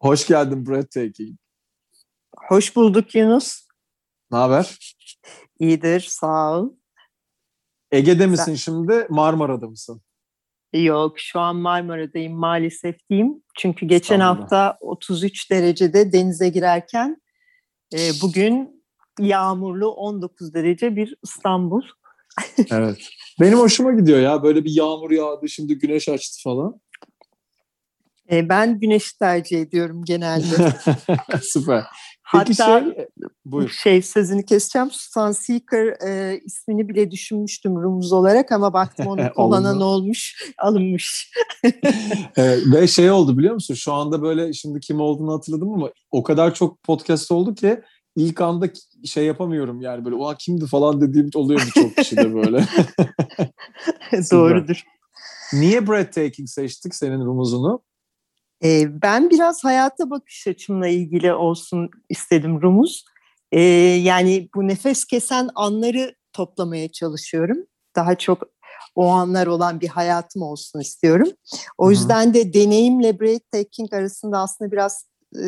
[0.00, 1.38] Hoş geldin Breathtaking.
[2.48, 3.68] Hoş bulduk Yunus.
[4.30, 4.78] Ne haber?
[5.58, 6.72] İyidir, sağ ol.
[7.90, 8.54] Ege'de misin Sen...
[8.54, 10.02] şimdi, Marmara'da mısın?
[10.72, 13.42] Yok, şu an Marmara'dayım maalesef diyeyim.
[13.58, 14.42] Çünkü geçen İstanbul'da.
[14.42, 17.22] hafta 33 derecede denize girerken
[17.94, 18.84] e, bugün
[19.18, 21.82] yağmurlu 19 derece bir İstanbul.
[22.70, 22.98] evet.
[23.40, 24.42] Benim hoşuma gidiyor ya.
[24.42, 26.80] Böyle bir yağmur yağdı, şimdi güneş açtı falan.
[28.30, 30.72] E, ben güneşi tercih ediyorum genelde.
[31.42, 31.84] Süper.
[32.32, 33.06] Peki Hatta şey,
[33.44, 33.68] buyur.
[33.68, 34.90] şey sözünü keseceğim.
[34.90, 41.32] Susan Seeker e, ismini bile düşünmüştüm Rumuz olarak ama baktım onu kullanan olmuş, alınmış.
[42.36, 43.74] e, ve şey oldu biliyor musun?
[43.74, 47.80] Şu anda böyle şimdi kim olduğunu hatırladım ama o kadar çok podcast oldu ki
[48.16, 48.66] ilk anda
[49.04, 52.64] şey yapamıyorum yani böyle o kimdi falan dediğim oluyor birçok kişide böyle.
[54.30, 54.82] Doğrudur.
[55.52, 57.82] Niye breathtaking seçtik senin rumuzunu?
[58.64, 63.04] E, ben biraz hayata bakış açımla ilgili olsun istedim Rumuz.
[63.52, 67.58] E, yani bu nefes kesen anları toplamaya çalışıyorum.
[67.96, 68.42] Daha çok
[68.94, 71.28] o anlar olan bir hayatım olsun istiyorum.
[71.78, 71.92] O Hı-hı.
[71.92, 75.44] yüzden de deneyimle breathtaking arasında aslında biraz e,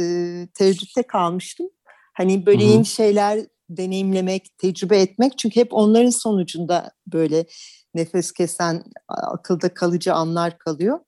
[0.55, 1.69] tereddütte kalmıştım.
[2.15, 2.73] Hani böyle Hı-hı.
[2.73, 3.41] yeni şeyler
[3.71, 5.39] deneyimlemek, tecrübe etmek.
[5.39, 7.47] Çünkü hep onların sonucunda böyle
[7.95, 11.01] nefes kesen, akılda kalıcı anlar kalıyor.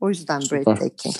[0.00, 1.14] O yüzden breathtaking.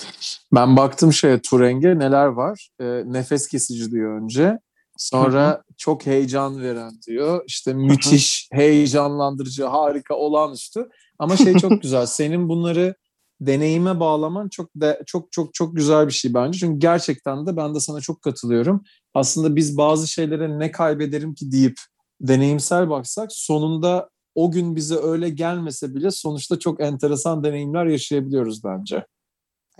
[0.55, 2.69] Ben baktım şeye Tureng'e neler var.
[2.79, 4.59] E, nefes kesici diyor önce.
[4.97, 5.61] Sonra Hı-hı.
[5.77, 7.43] çok heyecan veren diyor.
[7.47, 8.61] İşte müthiş, Hı-hı.
[8.61, 10.89] heyecanlandırıcı, harika, olağanüstü.
[11.19, 12.05] Ama şey çok güzel.
[12.05, 12.95] Senin bunları
[13.41, 16.59] deneyime bağlaman çok de, çok çok çok güzel bir şey bence.
[16.59, 18.83] Çünkü gerçekten de ben de sana çok katılıyorum.
[19.13, 21.77] Aslında biz bazı şeylere ne kaybederim ki deyip
[22.21, 29.05] deneyimsel baksak sonunda o gün bize öyle gelmese bile sonuçta çok enteresan deneyimler yaşayabiliyoruz bence.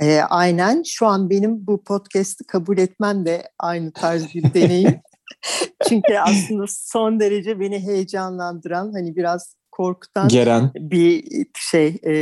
[0.02, 0.84] E, aynen.
[0.86, 5.00] Şu an benim bu podcast'i kabul etmem de aynı tarz bir deneyim.
[5.90, 10.72] Çünkü aslında son derece beni heyecanlandıran hani biraz korkutan Geren.
[10.76, 11.24] bir
[11.56, 12.14] şey e,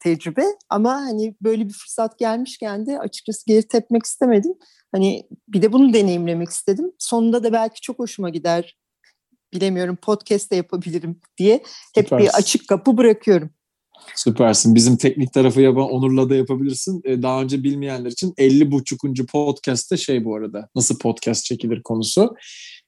[0.00, 4.52] tecrübe ama hani böyle bir fırsat gelmişken de açıkçası geri tepmek istemedim.
[4.92, 6.92] Hani bir de bunu deneyimlemek istedim.
[6.98, 8.79] Sonunda da belki çok hoşuma gider
[9.54, 11.62] bilemiyorum podcast de yapabilirim diye
[11.94, 12.18] hep Süpersin.
[12.18, 13.50] bir açık kapı bırakıyorum.
[14.16, 14.74] Süpersin.
[14.74, 17.00] Bizim teknik tarafı yapan Onur'la da yapabilirsin.
[17.04, 22.34] Ee, daha önce bilmeyenler için 50 buçukuncu podcast'te şey bu arada nasıl podcast çekilir konusu.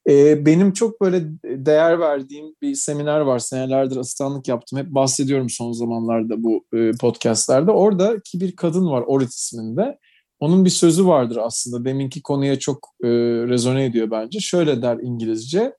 [0.09, 3.39] Ee, benim çok böyle değer verdiğim bir seminer var.
[3.39, 4.79] Senelerdir asistanlık yaptım.
[4.79, 7.71] Hep bahsediyorum son zamanlarda bu e, podcastlerde.
[7.71, 9.97] Oradaki bir kadın var Orit isminde.
[10.39, 11.85] Onun bir sözü vardır aslında.
[11.85, 13.07] Deminki konuya çok e,
[13.47, 14.39] rezone ediyor bence.
[14.39, 15.73] Şöyle der İngilizce.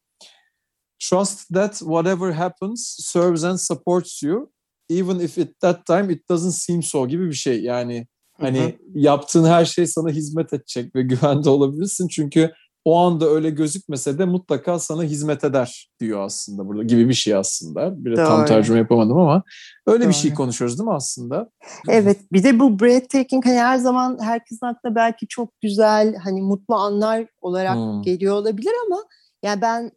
[1.09, 4.50] Trust that whatever happens serves and supports you
[4.88, 7.62] even if at that time it doesn't seem so gibi bir şey.
[7.62, 8.06] Yani
[8.41, 8.72] hani hı hı.
[8.94, 12.09] yaptığın her şey sana hizmet edecek ve güvende olabilirsin.
[12.09, 12.53] Çünkü
[12.84, 17.34] o anda öyle gözükmese de mutlaka sana hizmet eder diyor aslında burada gibi bir şey
[17.34, 18.04] aslında.
[18.04, 19.43] Bir tam tercüme yapamadım ama
[19.87, 20.09] öyle Doğru.
[20.09, 21.50] bir şey konuşuyoruz değil mi aslında?
[21.88, 26.75] Evet bir de bu breathtaking hani her zaman herkesin aklına belki çok güzel hani mutlu
[26.75, 28.03] anlar olarak hmm.
[28.03, 29.04] geliyor olabilir ama
[29.43, 29.91] yani ben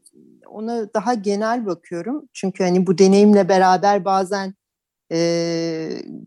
[0.50, 2.30] ona daha genel bakıyorum.
[2.34, 4.54] Çünkü hani bu deneyimle beraber bazen
[5.12, 5.20] e,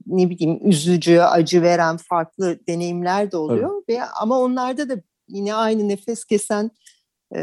[0.06, 3.82] ne bileyim üzücü, acı veren farklı deneyimler de oluyor.
[3.88, 4.94] Ve ama onlarda da
[5.28, 6.70] yine aynı nefes kesen
[7.34, 7.38] e,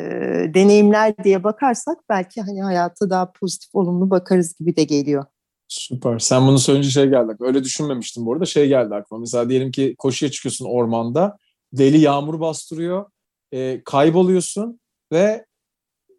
[0.53, 5.25] deneyimler diye bakarsak belki hani hayata daha pozitif, olumlu bakarız gibi de geliyor.
[5.67, 6.19] Süper.
[6.19, 7.35] Sen bunu söyleyince şey geldi.
[7.39, 8.45] Öyle düşünmemiştim bu arada.
[8.45, 9.19] Şey geldi aklıma.
[9.19, 11.37] Mesela diyelim ki koşuya çıkıyorsun ormanda.
[11.73, 13.05] Deli yağmur bastırıyor.
[13.53, 14.79] E, kayboluyorsun
[15.11, 15.45] ve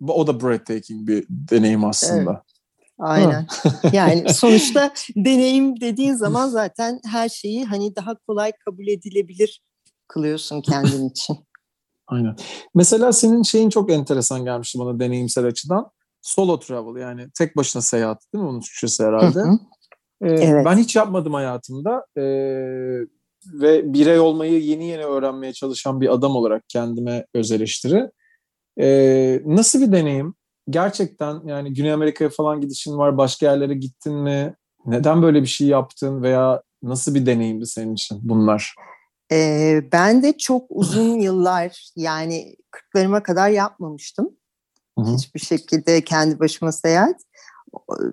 [0.09, 2.31] o da breathtaking bir deneyim aslında.
[2.31, 2.43] Evet.
[2.99, 3.47] Aynen.
[3.93, 9.63] yani sonuçta deneyim dediğin zaman zaten her şeyi hani daha kolay kabul edilebilir
[10.09, 11.39] kılıyorsun kendin için.
[12.07, 12.37] Aynen.
[12.75, 15.91] Mesela senin şeyin çok enteresan gelmişti bana deneyimsel açıdan.
[16.23, 19.41] Solo travel yani tek başına seyahat değil mi onun Türkçesi herhalde?
[20.23, 20.67] Ee, evet.
[20.67, 22.07] Ben hiç yapmadım hayatımda.
[22.17, 22.23] Ee,
[23.53, 28.11] ve birey olmayı yeni yeni öğrenmeye çalışan bir adam olarak kendime öz eleştiri.
[28.81, 30.35] Ee, nasıl bir deneyim?
[30.71, 33.19] Gerçekten yani Güney Amerika'ya falan gidişin var.
[33.19, 34.55] Başka yerlere gittin mi?
[34.87, 38.75] Neden böyle bir şey yaptın veya nasıl bir deneyimdi senin için bunlar?
[39.33, 44.31] Ee, ben de çok uzun yıllar yani 40'larıma kadar yapmamıştım.
[44.99, 45.15] Hı hı.
[45.17, 47.17] Hiçbir şekilde kendi başıma seyahat.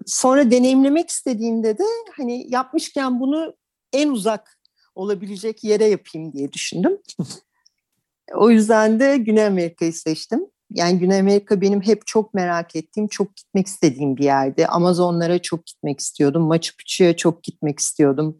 [0.05, 1.83] Sonra deneyimlemek istediğimde de
[2.17, 3.55] hani yapmışken bunu
[3.93, 4.59] en uzak
[4.95, 6.97] olabilecek yere yapayım diye düşündüm.
[8.33, 10.45] o yüzden de Güney Amerika'yı seçtim.
[10.71, 14.67] Yani Güney Amerika benim hep çok merak ettiğim, çok gitmek istediğim bir yerdi.
[14.67, 16.41] Amazonlara çok gitmek istiyordum.
[16.41, 18.39] Machu Picchu'ya çok gitmek istiyordum.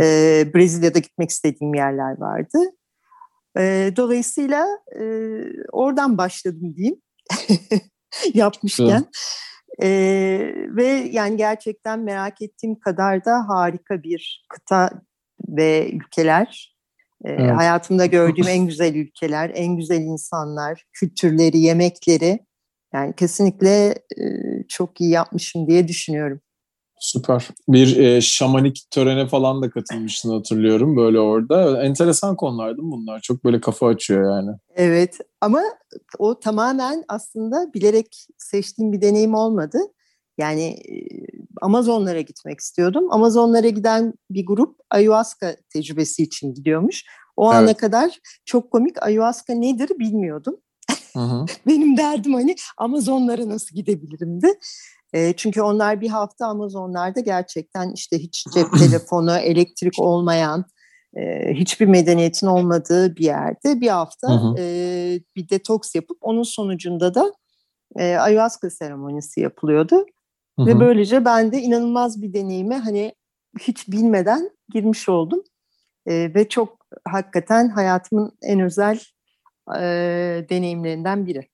[0.00, 2.58] Ee, Brezilya'da gitmek istediğim yerler vardı.
[3.58, 4.66] Ee, dolayısıyla
[5.00, 5.04] e,
[5.72, 7.02] oradan başladım diyeyim.
[8.34, 9.04] Yapmışken.
[9.82, 14.90] Ee, ve yani gerçekten merak ettiğim kadar da harika bir kıta
[15.48, 16.77] ve ülkeler.
[17.24, 17.56] Evet.
[17.56, 22.38] Hayatımda gördüğüm en güzel ülkeler, en güzel insanlar, kültürleri, yemekleri.
[22.94, 23.94] Yani kesinlikle
[24.68, 26.40] çok iyi yapmışım diye düşünüyorum.
[27.00, 27.48] Süper.
[27.68, 31.82] Bir e, şamanik törene falan da katılmıştın hatırlıyorum böyle orada.
[31.82, 33.20] Enteresan konulardı bunlar.
[33.20, 34.56] Çok böyle kafa açıyor yani.
[34.76, 35.62] Evet ama
[36.18, 39.78] o tamamen aslında bilerek seçtiğim bir deneyim olmadı.
[40.38, 40.76] Yani
[41.60, 43.12] Amazonlara gitmek istiyordum.
[43.12, 47.04] Amazonlara giden bir grup ayahuasca tecrübesi için gidiyormuş.
[47.36, 47.62] O evet.
[47.62, 50.56] ana kadar çok komik ayahuasca nedir bilmiyordum.
[51.12, 51.46] Hı hı.
[51.66, 54.58] Benim derdim hani Amazonlara nasıl gidebilirimdi.
[55.12, 60.64] E, çünkü onlar bir hafta Amazonlarda gerçekten işte hiç cep telefonu, elektrik olmayan,
[61.16, 64.54] e, hiçbir medeniyetin olmadığı bir yerde bir hafta hı hı.
[64.58, 64.64] E,
[65.36, 67.32] bir detoks yapıp onun sonucunda da
[67.96, 70.06] e, ayahuasca seremonisi yapılıyordu.
[70.58, 70.66] Hı hı.
[70.66, 73.14] Ve böylece ben de inanılmaz bir deneyime hani
[73.60, 75.42] hiç bilmeden girmiş oldum.
[76.06, 79.00] E, ve çok hakikaten hayatımın en özel
[79.76, 79.80] e,
[80.50, 81.48] deneyimlerinden biri.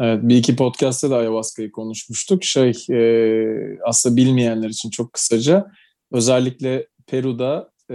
[0.00, 2.44] Evet, bir iki podcast'ta da ayahuasca'yı konuşmuştuk.
[2.44, 5.70] Şey, e, aslında bilmeyenler için çok kısaca,
[6.12, 7.94] özellikle Peru'da, e,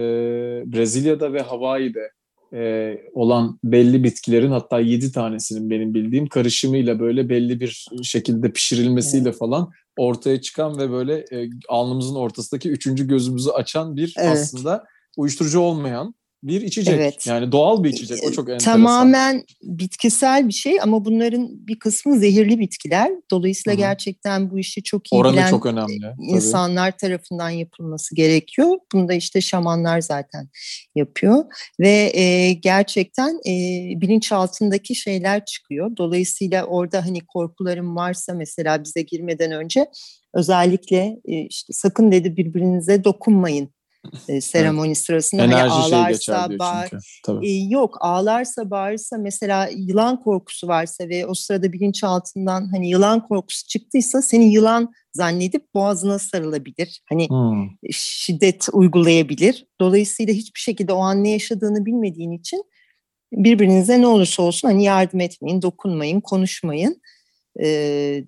[0.65, 2.11] Brezilya'da ve Hawaii'de
[2.55, 9.29] e, olan belli bitkilerin hatta yedi tanesinin benim bildiğim karışımıyla böyle belli bir şekilde pişirilmesiyle
[9.29, 9.39] evet.
[9.39, 14.31] falan ortaya çıkan ve böyle e, alnımızın ortasındaki üçüncü gözümüzü açan bir evet.
[14.31, 14.83] aslında
[15.17, 16.95] uyuşturucu olmayan bir içecek.
[16.95, 17.27] Evet.
[17.27, 18.17] Yani doğal bir içecek.
[18.23, 18.73] O çok enteresan.
[18.73, 23.11] Tamamen bitkisel bir şey ama bunların bir kısmı zehirli bitkiler.
[23.31, 23.81] Dolayısıyla Hı-hı.
[23.81, 26.99] gerçekten bu işi çok iyi Oranı bilen çok önemli, insanlar tabii.
[26.99, 28.77] tarafından yapılması gerekiyor.
[28.93, 30.49] Bunu da işte şamanlar zaten
[30.95, 31.45] yapıyor.
[31.79, 33.51] Ve e, gerçekten e,
[34.01, 35.97] bilinç altındaki şeyler çıkıyor.
[35.97, 39.85] Dolayısıyla orada hani korkularım varsa mesela bize girmeden önce
[40.33, 43.74] özellikle e, işte sakın dedi birbirinize dokunmayın
[44.27, 44.97] e, seremoni evet.
[44.97, 46.89] sırasında hani Enerji hani ağlarsa şey bağır,
[47.43, 53.67] e, yok ağlarsa bağırsa mesela yılan korkusu varsa ve o sırada bilinçaltından hani yılan korkusu
[53.67, 57.01] çıktıysa seni yılan zannedip boğazına sarılabilir.
[57.09, 57.69] Hani hmm.
[57.91, 59.65] şiddet uygulayabilir.
[59.81, 62.63] Dolayısıyla hiçbir şekilde o an ne yaşadığını bilmediğin için
[63.33, 67.01] birbirinize ne olursa olsun hani yardım etmeyin, dokunmayın, konuşmayın
[67.59, 67.65] e,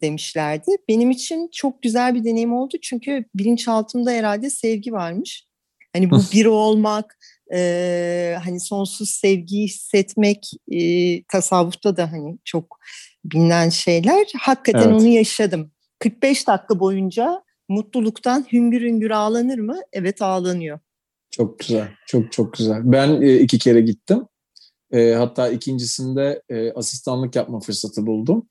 [0.01, 0.71] demişlerdi.
[0.89, 5.47] Benim için çok güzel bir deneyim oldu çünkü bilinçaltımda herhalde sevgi varmış.
[5.93, 7.17] Hani bu bir olmak,
[7.53, 12.79] e, hani sonsuz sevgiyi hissetmek e, tasavvufta da hani çok
[13.25, 14.27] bilinen şeyler.
[14.39, 15.01] Hakikaten evet.
[15.01, 15.71] onu yaşadım.
[15.99, 19.79] 45 dakika boyunca mutluluktan hüngür hüngür ağlanır mı?
[19.93, 20.79] Evet ağlanıyor.
[21.31, 22.81] Çok güzel, çok çok güzel.
[22.83, 24.25] Ben e, iki kere gittim.
[24.91, 28.47] E, hatta ikincisinde e, asistanlık yapma fırsatı buldum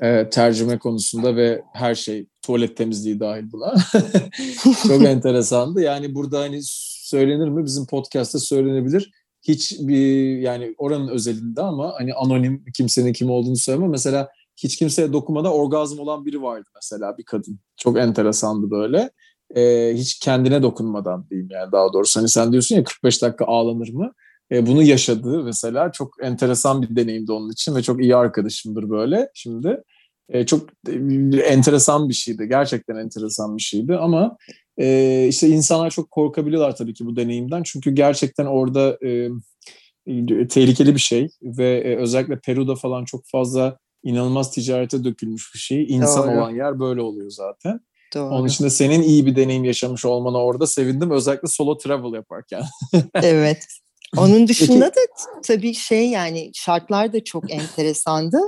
[0.00, 3.74] e, tercüme konusunda ve her şey tuvalet temizliği dahil buna.
[4.88, 5.80] Çok enteresandı.
[5.80, 7.64] Yani burada hani söylenir mi?
[7.64, 9.10] Bizim podcast'ta söylenebilir.
[9.42, 13.88] Hiç bir yani oranın özelinde ama hani anonim kimsenin kim olduğunu söyleme.
[13.88, 17.60] Mesela hiç kimseye dokunmadan orgazm olan biri vardı mesela bir kadın.
[17.76, 19.10] Çok enteresandı böyle.
[19.56, 22.20] Ee, hiç kendine dokunmadan diyeyim yani daha doğrusu.
[22.20, 24.12] Hani sen diyorsun ya 45 dakika ağlanır mı?
[24.52, 25.92] Ee, bunu yaşadı mesela.
[25.92, 29.82] Çok enteresan bir deneyimdi onun için ve çok iyi arkadaşımdır böyle şimdi.
[30.28, 30.68] E, çok
[31.44, 32.48] enteresan bir şeydi.
[32.48, 34.36] Gerçekten enteresan bir şeydi ama
[34.78, 37.62] e, işte insanlar çok korkabiliyorlar tabii ki bu deneyimden.
[37.62, 39.28] Çünkü gerçekten orada e,
[40.48, 45.86] tehlikeli bir şey ve e, özellikle Peru'da falan çok fazla inanılmaz ticarete dökülmüş bir şey.
[45.88, 46.38] İnsan Doğru.
[46.38, 47.80] olan yer böyle oluyor zaten.
[48.14, 48.34] Doğru.
[48.34, 51.10] Onun için de senin iyi bir deneyim yaşamış olmana orada sevindim.
[51.10, 52.62] Özellikle solo travel yaparken.
[53.14, 53.66] evet.
[54.16, 55.00] Onun dışında da
[55.42, 58.38] tabii şey yani şartlar da çok enteresandı.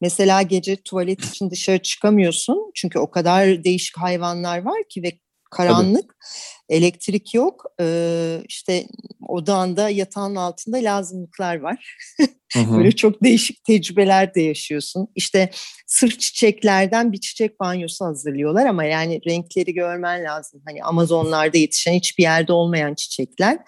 [0.00, 2.70] Mesela gece tuvalet için dışarı çıkamıyorsun.
[2.74, 5.12] Çünkü o kadar değişik hayvanlar var ki ve
[5.50, 6.04] karanlık.
[6.04, 6.78] Tabii.
[6.78, 7.64] Elektrik yok.
[7.80, 8.86] Ee, işte
[9.28, 11.96] odanda yatağın altında lazımlıklar var.
[12.56, 15.08] Böyle çok değişik tecrübeler de yaşıyorsun.
[15.14, 15.50] İşte
[15.86, 20.62] sırf çiçeklerden bir çiçek banyosu hazırlıyorlar ama yani renkleri görmen lazım.
[20.66, 23.58] Hani Amazonlarda yetişen hiçbir yerde olmayan çiçekler.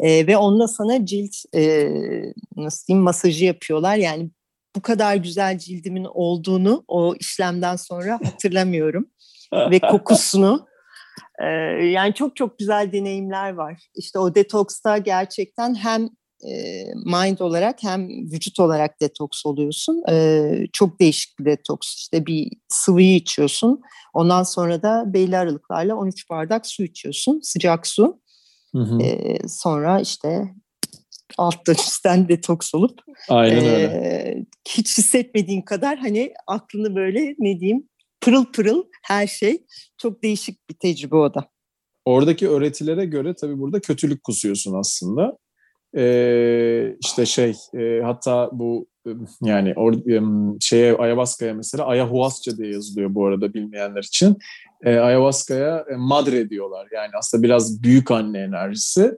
[0.00, 1.90] E, ve onunla sana cilt e,
[2.56, 3.96] nasıl diyeyim masajı yapıyorlar.
[3.96, 4.30] Yani
[4.76, 9.06] bu kadar güzel cildimin olduğunu o işlemden sonra hatırlamıyorum.
[9.52, 10.66] ve kokusunu.
[11.42, 11.46] E,
[11.84, 13.82] yani çok çok güzel deneyimler var.
[13.96, 16.08] İşte o detoksta gerçekten hem
[16.48, 20.02] e, mind olarak hem vücut olarak detoks oluyorsun.
[20.10, 20.42] E,
[20.72, 21.94] çok değişik bir detoks.
[21.96, 23.80] İşte bir sıvıyı içiyorsun.
[24.14, 27.40] Ondan sonra da belli aralıklarla 13 bardak su içiyorsun.
[27.42, 28.20] Sıcak su.
[28.74, 29.02] Hı hı.
[29.02, 30.54] E, sonra işte
[31.38, 33.84] alttan üstten detoks olup Aynen öyle.
[33.84, 37.88] E, hiç hissetmediğin kadar hani aklını böyle ne diyeyim
[38.20, 39.64] pırıl pırıl her şey.
[39.98, 41.50] Çok değişik bir tecrübe o da.
[42.04, 45.38] Oradaki öğretilere göre tabii burada kötülük kusuyorsun aslında.
[45.96, 48.89] Ee, işte şey e, hatta bu
[49.42, 49.94] yani or,
[50.60, 54.36] şeye ayahuasca'ya mesela ayahuasca diye yazılıyor bu arada bilmeyenler için.
[54.84, 56.88] E, ayahuasca'ya e, madre diyorlar.
[56.94, 59.12] Yani aslında biraz büyük anne enerjisi.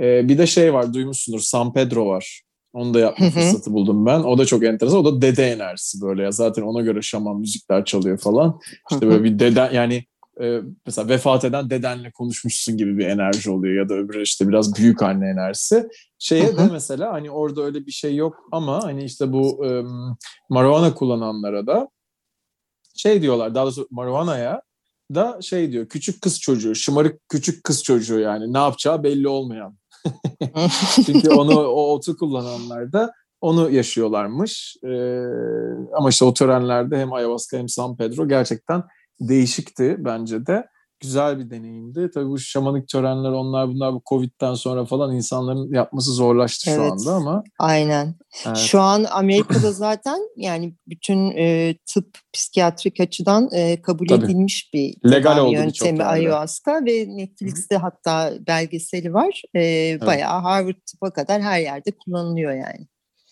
[0.00, 2.42] E, bir de şey var duymuşsundur San Pedro var.
[2.72, 4.20] Onu da yapma fırsatı buldum ben.
[4.20, 4.98] O da çok enteresan.
[4.98, 6.30] O da dede enerjisi böyle ya.
[6.30, 8.60] Zaten ona göre şaman müzikler çalıyor falan.
[8.90, 10.04] İşte böyle bir dede yani
[10.42, 14.76] e, mesela vefat eden dedenle konuşmuşsun gibi bir enerji oluyor ya da öbürü işte biraz
[14.76, 15.88] büyük anne enerjisi.
[16.18, 19.82] Şeye de mesela hani orada öyle bir şey yok ama hani işte bu e,
[20.48, 21.88] marijuana kullananlara da
[22.96, 24.62] şey diyorlar daha doğrusu marijuana'ya
[25.14, 29.78] da şey diyor küçük kız çocuğu şımarık küçük kız çocuğu yani ne yapacağı belli olmayan.
[31.06, 34.76] Çünkü onu o otu kullananlar da onu yaşıyorlarmış.
[34.84, 35.22] Ee,
[35.96, 38.82] ama işte o törenlerde hem ayahuasca hem San Pedro gerçekten
[39.20, 40.66] değişikti bence de.
[41.00, 42.10] Güzel bir deneyimdi.
[42.14, 46.92] Tabii bu şamanik törenler onlar bunlar bu Covid'den sonra falan insanların yapması zorlaştı evet, şu
[46.92, 47.42] anda ama.
[47.58, 48.14] Aynen.
[48.46, 48.56] Evet.
[48.56, 54.24] Şu an Amerika'da zaten yani bütün e, tıp psikiyatrik açıdan e, kabul Tabii.
[54.24, 57.82] edilmiş bir legal oldu yöntemi ayahuasca ve Netflix'te Hı-hı.
[57.82, 59.42] hatta belgeseli var.
[59.54, 60.06] E, evet.
[60.06, 62.88] Bayağı Harvard tıpa kadar her yerde kullanılıyor yani.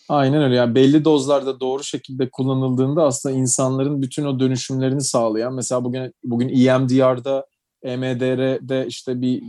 [0.09, 0.55] Aynen öyle.
[0.55, 6.49] Yani belli dozlarda doğru şekilde kullanıldığında aslında insanların bütün o dönüşümlerini sağlayan mesela bugün bugün
[6.49, 7.45] EMDR'da
[7.83, 9.41] EMDR'de işte bir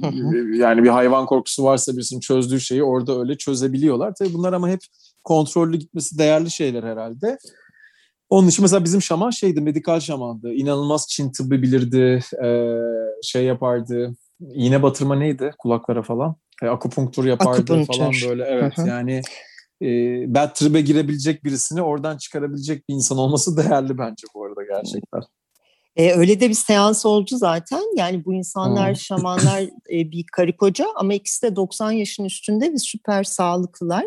[0.59, 4.15] yani bir hayvan korkusu varsa birisinin çözdüğü şeyi orada öyle çözebiliyorlar.
[4.19, 4.81] Tabii bunlar ama hep
[5.25, 7.39] kontrollü gitmesi değerli şeyler herhalde.
[8.31, 10.53] Onun için mesela bizim şaman şeydi, medikal şamandı.
[10.53, 12.79] İnanılmaz Çin tıbbı bilirdi, ee,
[13.23, 14.15] şey yapardı.
[14.55, 16.37] İğne batırma neydi kulaklara falan?
[16.63, 17.95] E, akupunktur yapardı akupunktur.
[17.95, 18.45] falan böyle.
[18.45, 19.23] Evet yani
[19.83, 19.87] e,
[20.35, 25.21] bad trip'e girebilecek birisini oradan çıkarabilecek bir insan olması değerli bence bu arada gerçekten.
[25.97, 27.83] E, öyle de bir seans oldu zaten.
[27.97, 28.97] Yani bu insanlar, hmm.
[28.97, 34.05] şamanlar e, bir karı koca ama ikisi de 90 yaşın üstünde ve süper sağlıklılar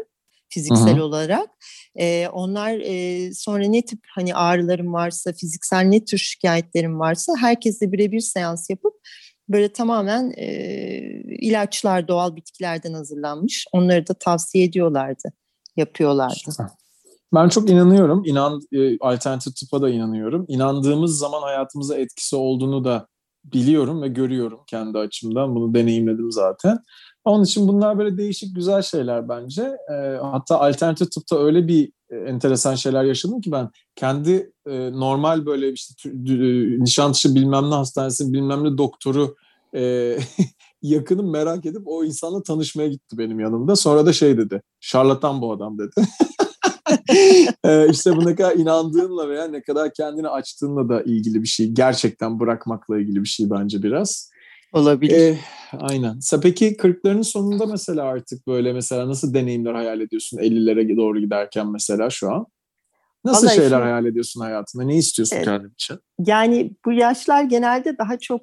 [0.50, 1.04] fiziksel Hı-hı.
[1.04, 1.50] olarak.
[1.96, 7.92] E, onlar e, sonra ne tip hani ağrılarım varsa, fiziksel ne tür şikayetlerim varsa herkesle
[7.92, 8.94] birebir seans yapıp
[9.50, 10.48] böyle tamamen e,
[11.40, 13.66] ilaçlar doğal bitkilerden hazırlanmış.
[13.72, 15.34] Onları da tavsiye ediyorlardı
[15.82, 16.52] yapıyorlardı.
[17.34, 18.24] Ben çok inanıyorum.
[18.26, 20.46] İnan e, alternatif tıpa da inanıyorum.
[20.48, 23.08] İnandığımız zaman hayatımıza etkisi olduğunu da
[23.44, 25.56] biliyorum ve görüyorum kendi açımdan.
[25.56, 26.80] Bunu deneyimledim zaten.
[27.26, 29.62] Onun için bunlar böyle değişik güzel şeyler bence.
[29.94, 35.46] E, hatta alternatif tıpta öyle bir e, enteresan şeyler yaşadım ki ben kendi e, normal
[35.46, 39.36] böyle işte e, Nişantaşı bilmem ne hastanesi bilmem ne doktoru
[39.76, 40.18] e,
[40.82, 43.76] yakınım merak edip o insanla tanışmaya gitti benim yanımda.
[43.76, 45.92] Sonra da şey dedi, şarlatan bu adam dedi.
[47.66, 51.68] ee, işte bu ne kadar inandığınla veya ne kadar kendini açtığınla da ilgili bir şey.
[51.68, 54.32] Gerçekten bırakmakla ilgili bir şey bence biraz.
[54.74, 55.16] Olabilir.
[55.16, 55.40] Ee,
[55.80, 56.20] aynen.
[56.42, 62.10] Peki 40'ların sonunda mesela artık böyle mesela nasıl deneyimler hayal ediyorsun 50'lere doğru giderken mesela
[62.10, 62.46] şu an?
[63.26, 64.84] Nasıl Vallahi şeyler şimdi, hayal ediyorsun hayatında?
[64.84, 65.98] Ne istiyorsun evet, kendin için?
[66.20, 68.42] Yani bu yaşlar genelde daha çok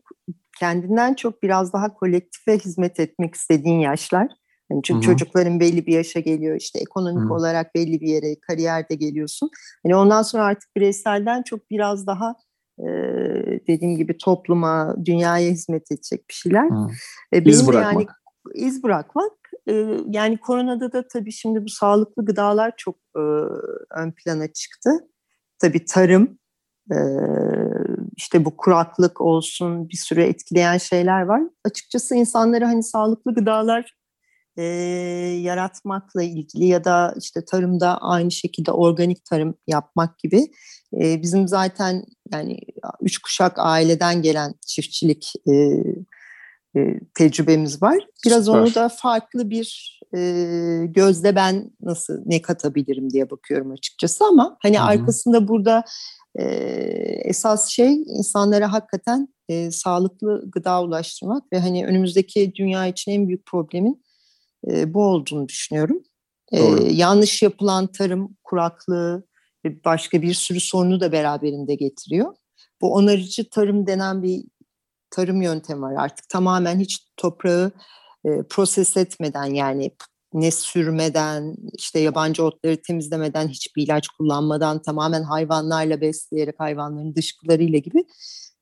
[0.58, 4.28] kendinden çok biraz daha kolektife hizmet etmek istediğin yaşlar.
[4.70, 5.16] Yani çünkü Hı-hı.
[5.16, 7.34] çocukların belli bir yaşa geliyor işte ekonomik Hı-hı.
[7.34, 9.50] olarak belli bir yere kariyerde geliyorsun.
[9.82, 12.34] Hani ondan sonra artık bireyselden çok biraz daha
[12.78, 12.86] e,
[13.68, 16.66] dediğim gibi topluma, dünyaya hizmet edecek bir şeyler.
[17.32, 17.94] E, benim iz bırakmak.
[17.94, 18.06] Yani,
[18.54, 19.32] iz bırakmak.
[19.68, 19.72] E,
[20.06, 23.20] yani koronada da tabii şimdi bu sağlıklı gıdalar çok e,
[23.90, 24.90] ön plana çıktı.
[25.58, 26.38] Tabii tarım,
[26.92, 26.98] e,
[28.18, 31.42] işte bu kuraklık olsun bir sürü etkileyen şeyler var.
[31.64, 33.94] Açıkçası insanları hani sağlıklı gıdalar
[34.56, 34.62] e,
[35.42, 40.46] yaratmakla ilgili ya da işte tarımda aynı şekilde organik tarım yapmak gibi
[41.00, 42.58] e, bizim zaten yani
[43.00, 45.52] üç kuşak aileden gelen çiftçilik e,
[46.76, 47.98] e, tecrübemiz var.
[48.26, 48.58] Biraz Süper.
[48.58, 50.20] onu da farklı bir e,
[50.86, 54.86] gözle ben nasıl ne katabilirim diye bakıyorum açıkçası ama hani Hı-hı.
[54.86, 55.84] arkasında burada
[56.38, 56.44] e,
[57.24, 63.46] esas şey insanlara hakikaten e, sağlıklı gıda ulaştırmak ve hani önümüzdeki dünya için en büyük
[63.46, 64.04] problemin
[64.70, 66.02] e, bu olduğunu düşünüyorum.
[66.52, 69.26] E, yanlış yapılan tarım, kuraklığı
[69.64, 72.34] ve başka bir sürü sorunu da beraberinde getiriyor.
[72.80, 74.44] Bu onarıcı tarım denen bir
[75.10, 76.28] tarım yöntemi var artık.
[76.28, 77.72] Tamamen hiç toprağı
[78.24, 79.90] e, proses etmeden yani
[80.32, 88.04] ne sürmeden, işte yabancı otları temizlemeden, hiçbir ilaç kullanmadan tamamen hayvanlarla besleyerek hayvanların dışkılarıyla gibi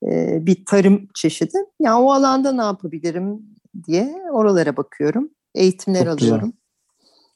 [0.03, 1.59] e, bir tarım çeşidi.
[1.81, 3.43] Yani o alanda ne yapabilirim
[3.87, 5.31] diye oralara bakıyorum.
[5.55, 6.53] Eğitimler Çok alıyorum.
[6.53, 6.53] Güzel.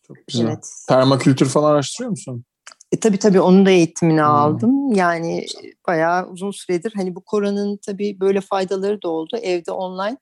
[0.06, 0.46] Çok güzel.
[0.46, 0.70] Evet.
[0.88, 2.44] Permakültür falan araştırıyor musun?
[2.92, 4.28] E, tabii tabii onun da eğitimini Hmm.
[4.28, 4.92] aldım.
[4.92, 5.46] Yani
[5.86, 9.36] bayağı uzun süredir hani bu koronanın tabii böyle faydaları da oldu.
[9.42, 10.16] Evde online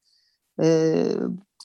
[0.63, 1.05] e,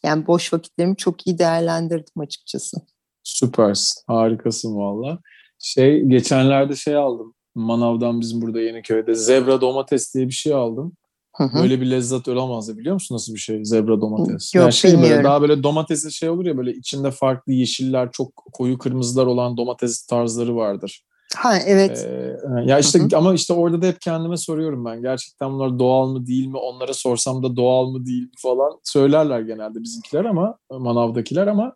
[0.05, 2.77] yani boş vakitlerimi çok iyi değerlendirdim açıkçası.
[3.23, 4.01] Süpersin.
[4.07, 5.19] Harikasın valla.
[5.59, 7.35] Şey geçenlerde şey aldım.
[7.55, 10.93] Manav'dan bizim burada Yeniköy'de zebra domates diye bir şey aldım.
[11.35, 11.63] Hı hı.
[11.63, 14.55] Böyle bir lezzet olamazdı biliyor musun nasıl bir şey zebra domates?
[14.55, 15.23] Yok, yani şey böyle bilmiyorum.
[15.23, 20.05] daha böyle domatesin şey olur ya böyle içinde farklı yeşiller çok koyu kırmızılar olan domates
[20.05, 21.03] tarzları vardır.
[21.35, 22.07] Ha evet.
[22.09, 23.17] Ee, ya işte Hı hı.
[23.17, 25.01] ama işte orada da hep kendime soruyorum ben.
[25.01, 26.57] Gerçekten bunlar doğal mı değil mi?
[26.57, 31.73] Onlara sorsam da doğal mı değil mi falan söylerler genelde bizimkiler ama manavdakiler ama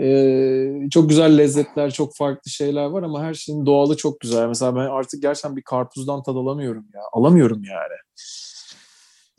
[0.00, 4.48] e, çok güzel lezzetler, çok farklı şeyler var ama her şeyin doğalı çok güzel.
[4.48, 7.00] Mesela ben artık gerçekten bir karpuzdan tad alamıyorum ya.
[7.12, 7.94] Alamıyorum yani.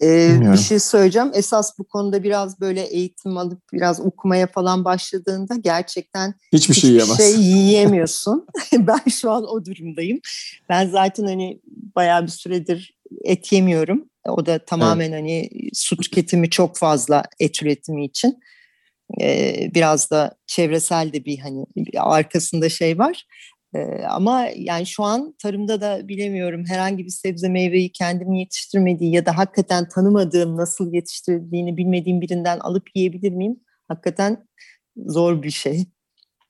[0.02, 0.54] Ee, bilmiyorum.
[0.54, 1.32] bir şey söyleyeceğim.
[1.34, 6.90] Esas bu konuda biraz böyle eğitim alıp biraz okumaya falan başladığında gerçekten Hiçbir şey hiçbir
[6.90, 7.18] yiyemez.
[7.18, 8.46] şey yiyemiyorsun.
[8.74, 10.20] ben şu an o durumdayım.
[10.70, 11.62] Ben zaten hani
[11.96, 14.10] bayağı bir süredir et yemiyorum.
[14.28, 18.40] O da tamamen hani su tüketimi çok fazla et üretimi için.
[19.22, 21.66] Ee, biraz da çevresel de bir hani
[21.98, 23.26] arkasında şey var.
[23.76, 29.26] Ee, ama yani şu an tarımda da bilemiyorum herhangi bir sebze meyveyi kendim yetiştirmediği ya
[29.26, 33.60] da hakikaten tanımadığım nasıl yetiştirdiğini bilmediğim birinden alıp yiyebilir miyim?
[33.88, 34.48] Hakikaten
[34.98, 35.86] zor bir şey.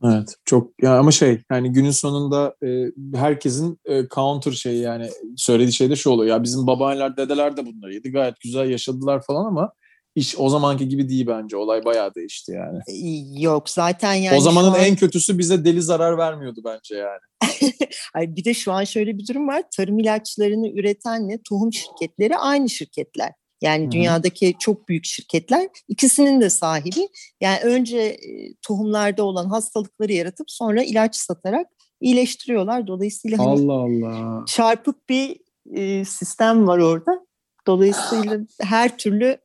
[0.04, 2.86] Evet çok ya ama şey yani günün sonunda e,
[3.18, 7.66] herkesin e, counter şeyi yani söylediği şey de şu oluyor ya bizim babaanneler dedeler de
[7.66, 9.72] bunları yedi gayet güzel yaşadılar falan ama
[10.16, 12.80] iş o zamanki gibi değil bence olay bayağı değişti yani.
[12.88, 17.20] Ee, Yok zaten yani o zamanın an- en kötüsü bize deli zarar vermiyordu bence yani.
[18.14, 19.64] Ay bir de şu an şöyle bir durum var.
[19.78, 23.32] Tarım ilaçlarını üretenle tohum şirketleri aynı şirketler.
[23.62, 23.92] Yani Hı hı.
[23.92, 27.10] dünyadaki çok büyük şirketler ikisinin de sahibi.
[27.42, 31.68] Yani önce e, tohumlarda olan hastalıkları yaratıp sonra ilaç satarak
[32.02, 32.88] iyileştiriyorlar.
[32.88, 34.46] Dolayısıyla hani Allah Allah.
[34.46, 35.38] çarpık bir
[35.74, 37.26] e, sistem var orada.
[37.68, 39.38] Dolayısıyla her türlü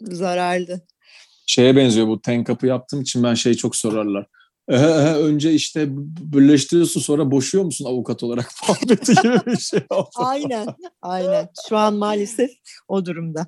[0.00, 0.80] zararlı.
[1.46, 4.26] Şeye benziyor bu ten kapı yaptığım için ben şey çok sorarlar.
[4.68, 5.88] Ehe, önce işte
[6.32, 9.80] birleştiriyorsun sonra boşuyor musun avukat olarak muhabbeti gibi bir şey.
[10.16, 10.66] Aynen,
[11.02, 11.48] aynen.
[11.68, 12.50] Şu an maalesef
[12.88, 13.46] o durumda.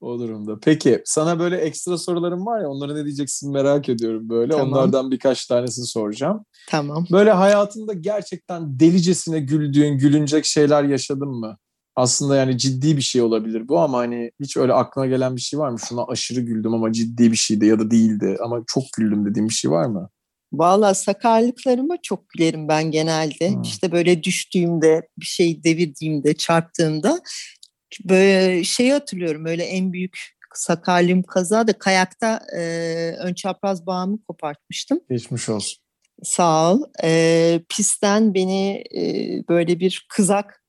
[0.00, 0.58] O durumda.
[0.62, 4.52] Peki sana böyle ekstra sorularım var ya onlara ne diyeceksin merak ediyorum böyle.
[4.52, 4.72] Tamam.
[4.72, 6.44] Onlardan birkaç tanesini soracağım.
[6.68, 7.06] Tamam.
[7.12, 11.58] Böyle hayatında gerçekten delicesine güldüğün, gülünecek şeyler yaşadın mı?
[11.96, 15.60] Aslında yani ciddi bir şey olabilir bu ama hani hiç öyle aklına gelen bir şey
[15.60, 15.78] var mı?
[15.88, 19.54] Şuna aşırı güldüm ama ciddi bir şeydi ya da değildi ama çok güldüm dediğim bir
[19.54, 20.10] şey var mı?
[20.52, 23.50] Valla sakarlıklarıma çok gülerim ben genelde.
[23.50, 23.62] Hmm.
[23.62, 27.20] İşte böyle düştüğümde, bir şey devirdiğimde, çarptığımda
[28.04, 29.46] böyle şeyi hatırlıyorum.
[29.46, 30.18] Öyle en büyük
[30.54, 32.60] sakarlığım kaza da kayakta e,
[33.18, 35.00] ön çapraz bağımı kopartmıştım.
[35.10, 35.82] Geçmiş olsun.
[36.22, 36.82] Sağ ol.
[37.04, 39.02] E, pistten beni e,
[39.48, 40.61] böyle bir kızak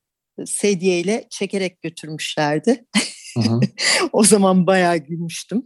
[0.45, 2.85] sedyeyle çekerek götürmüşlerdi.
[3.37, 3.59] Hı hı.
[4.13, 5.65] o zaman bayağı gülmüştüm.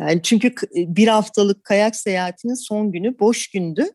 [0.00, 3.86] Yani çünkü k- bir haftalık kayak seyahatinin son günü boş gündü.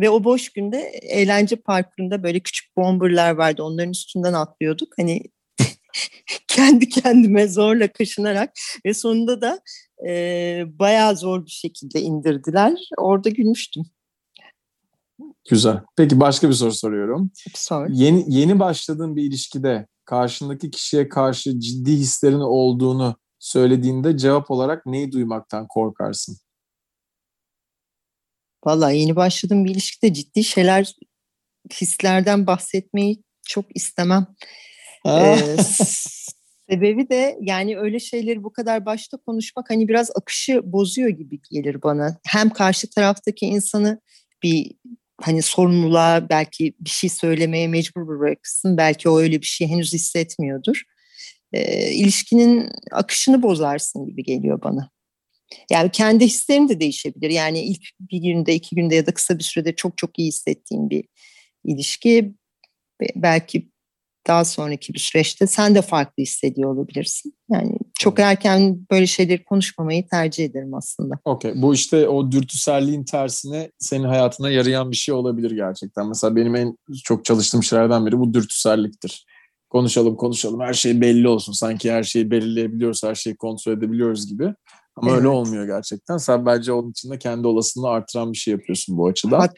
[0.00, 3.62] Ve o boş günde eğlence parkurunda böyle küçük bomberlar vardı.
[3.62, 4.92] Onların üstünden atlıyorduk.
[4.96, 5.22] Hani
[6.48, 8.50] kendi kendime zorla kaşınarak
[8.86, 9.60] ve sonunda da
[10.08, 12.78] e, bayağı zor bir şekilde indirdiler.
[12.98, 13.82] Orada gülmüştüm.
[15.50, 15.80] Güzel.
[15.96, 17.30] Peki başka bir soru soruyorum.
[17.54, 17.88] Sonra.
[17.90, 25.12] Yeni, yeni başladığın bir ilişkide karşındaki kişiye karşı ciddi hislerin olduğunu söylediğinde cevap olarak neyi
[25.12, 26.36] duymaktan korkarsın?
[28.64, 30.94] Vallahi yeni başladığım bir ilişkide ciddi şeyler,
[31.80, 34.26] hislerden bahsetmeyi çok istemem.
[35.06, 35.56] Ee,
[36.70, 41.82] sebebi de yani öyle şeyleri bu kadar başta konuşmak hani biraz akışı bozuyor gibi gelir
[41.82, 42.16] bana.
[42.26, 44.00] Hem karşı taraftaki insanı
[44.42, 44.74] bir
[45.22, 48.76] hani sorumluluğa belki bir şey söylemeye mecbur bırakırsın.
[48.76, 50.82] Belki o öyle bir şey henüz hissetmiyordur.
[51.52, 54.90] Ee, ilişkinin akışını bozarsın gibi geliyor bana.
[55.70, 57.30] Yani kendi hislerim de değişebilir.
[57.30, 60.90] Yani ilk bir günde, iki günde ya da kısa bir sürede çok çok iyi hissettiğim
[60.90, 61.04] bir
[61.64, 62.34] ilişki
[63.16, 63.72] belki
[64.26, 67.34] daha sonraki bir süreçte sen de farklı hissediyor olabilirsin.
[67.50, 71.14] Yani çok erken böyle şeyleri konuşmamayı tercih ederim aslında.
[71.24, 71.52] Okey.
[71.56, 76.08] Bu işte o dürtüselliğin tersine senin hayatına yarayan bir şey olabilir gerçekten.
[76.08, 79.26] Mesela benim en çok çalıştığım şeylerden biri bu dürtüselliktir.
[79.70, 81.52] Konuşalım konuşalım her şey belli olsun.
[81.52, 84.54] Sanki her şeyi belirleyebiliyoruz, her şeyi kontrol edebiliyoruz gibi.
[84.96, 85.18] Ama evet.
[85.18, 86.16] öyle olmuyor gerçekten.
[86.16, 89.40] Sen bence onun için de kendi olasılığını artıran bir şey yapıyorsun bu açıdan.
[89.40, 89.54] Hat,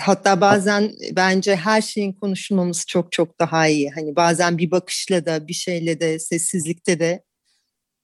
[0.00, 3.90] hatta bazen bence her şeyin konuşulmaması çok çok daha iyi.
[3.90, 7.24] Hani bazen bir bakışla da bir şeyle de sessizlikte de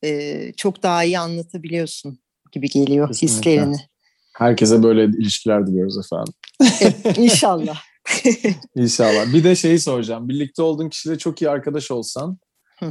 [0.05, 2.19] e, çok daha iyi anlatabiliyorsun
[2.53, 3.51] gibi geliyor Kesinlikle.
[3.51, 3.77] hislerini.
[4.37, 6.35] Herkese böyle ilişkiler diliyoruz efendim.
[6.81, 7.83] Evet, inşallah.
[8.77, 9.33] İnşallah.
[9.35, 10.29] Bir de şeyi soracağım.
[10.29, 12.39] Birlikte olduğun kişiyle çok iyi arkadaş olsan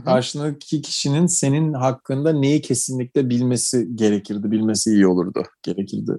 [0.06, 6.12] karşındaki kişinin senin hakkında neyi kesinlikle bilmesi gerekirdi, bilmesi iyi olurdu, gerekirdi.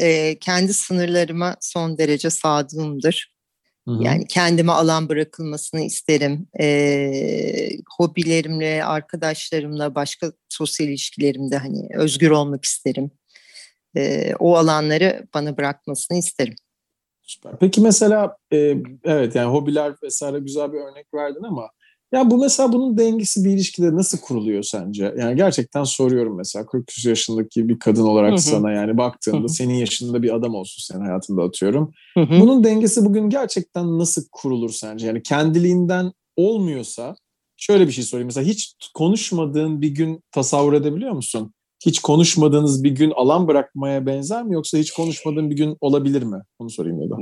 [0.00, 3.32] E, kendi sınırlarıma son derece sadığımdır.
[3.88, 4.02] Hı-hı.
[4.02, 6.46] Yani kendime alan bırakılmasını isterim.
[6.60, 13.10] E, hobilerimle, arkadaşlarımla, başka sosyal ilişkilerimde hani özgür olmak isterim.
[13.96, 16.54] E, o alanları bana bırakmasını isterim.
[17.22, 17.58] Süper.
[17.60, 21.70] Peki mesela e, evet yani hobiler vesaire güzel bir örnek verdin ama
[22.12, 25.14] ya bu mesela bunun dengesi bir ilişkide nasıl kuruluyor sence?
[25.18, 28.40] Yani gerçekten soruyorum mesela 40 yaşındaki bir kadın olarak Hı-hı.
[28.40, 29.48] sana yani baktığında Hı-hı.
[29.48, 31.92] senin yaşında bir adam olsun senin hayatında atıyorum.
[32.14, 32.40] Hı-hı.
[32.40, 35.06] Bunun dengesi bugün gerçekten nasıl kurulur sence?
[35.06, 37.16] Yani kendiliğinden olmuyorsa
[37.56, 38.26] şöyle bir şey sorayım.
[38.26, 41.54] Mesela hiç konuşmadığın bir gün tasavvur edebiliyor musun?
[41.86, 46.42] Hiç konuşmadığınız bir gün alan bırakmaya benzer mi yoksa hiç konuşmadığın bir gün olabilir mi?
[46.58, 47.16] Onu sorayım ya da.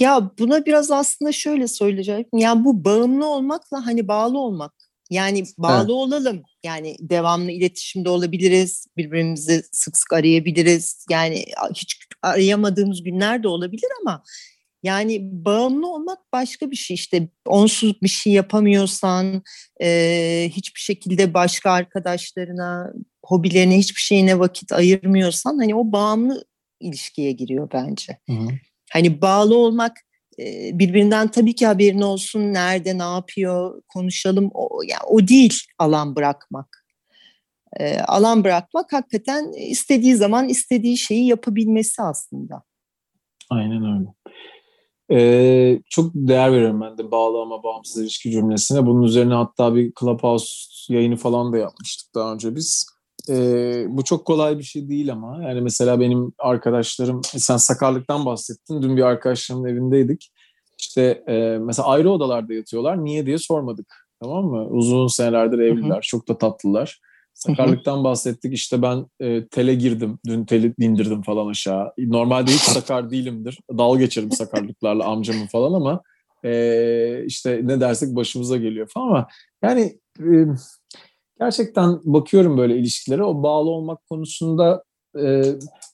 [0.00, 2.26] Ya buna biraz aslında şöyle söyleyeceğim.
[2.34, 4.72] Yani bu bağımlı olmakla hani bağlı olmak.
[5.10, 5.90] Yani bağlı evet.
[5.90, 6.42] olalım.
[6.64, 8.86] Yani devamlı iletişimde olabiliriz.
[8.96, 11.06] Birbirimizi sık sık arayabiliriz.
[11.10, 14.22] Yani hiç arayamadığımız günler de olabilir ama
[14.82, 19.42] yani bağımlı olmak başka bir şey işte onsuz bir şey yapamıyorsan
[19.82, 22.92] e, hiçbir şekilde başka arkadaşlarına
[23.24, 26.44] hobilerine hiçbir şeyine vakit ayırmıyorsan hani o bağımlı
[26.80, 28.18] ilişkiye giriyor bence.
[28.28, 28.48] Hı hı.
[28.92, 29.96] Hani bağlı olmak
[30.72, 36.84] birbirinden tabii ki haberin olsun nerede ne yapıyor konuşalım o yani o değil alan bırakmak.
[37.76, 42.62] E, alan bırakmak hakikaten istediği zaman istediği şeyi yapabilmesi aslında.
[43.50, 44.08] Aynen öyle.
[45.10, 48.86] Ee, çok değer veriyorum ben de bağlı ama bağımsız ilişki cümlesine.
[48.86, 50.52] Bunun üzerine hatta bir Clubhouse
[50.88, 52.97] yayını falan da yapmıştık daha önce biz.
[53.30, 55.42] Ee, bu çok kolay bir şey değil ama.
[55.42, 58.82] Yani mesela benim arkadaşlarım, sen sakarlıktan bahsettin.
[58.82, 60.30] Dün bir arkadaşlarımın evindeydik.
[60.78, 63.04] İşte e, mesela ayrı odalarda yatıyorlar.
[63.04, 64.08] Niye diye sormadık.
[64.22, 64.66] Tamam mı?
[64.66, 65.90] Uzun senelerdir evliler.
[65.90, 66.00] Hı hı.
[66.02, 67.00] Çok da tatlılar.
[67.34, 68.54] Sakarlıktan bahsettik.
[68.54, 70.18] İşte ben e, tele girdim.
[70.26, 71.92] Dün teli dindirdim falan aşağı.
[71.98, 73.58] Normalde hiç sakar değilimdir.
[73.78, 76.02] Dal geçerim sakarlıklarla amcamın falan ama
[76.44, 79.26] e, işte ne dersek başımıza geliyor falan ama
[79.62, 80.28] yani e,
[81.40, 84.84] gerçekten bakıyorum böyle ilişkilere o bağlı olmak konusunda
[85.20, 85.42] e,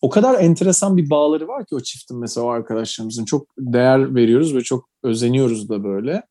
[0.02, 4.54] o kadar enteresan bir bağları var ki o çiftin mesela o arkadaşlarımızın çok değer veriyoruz
[4.54, 6.22] ve çok özeniyoruz da böyle.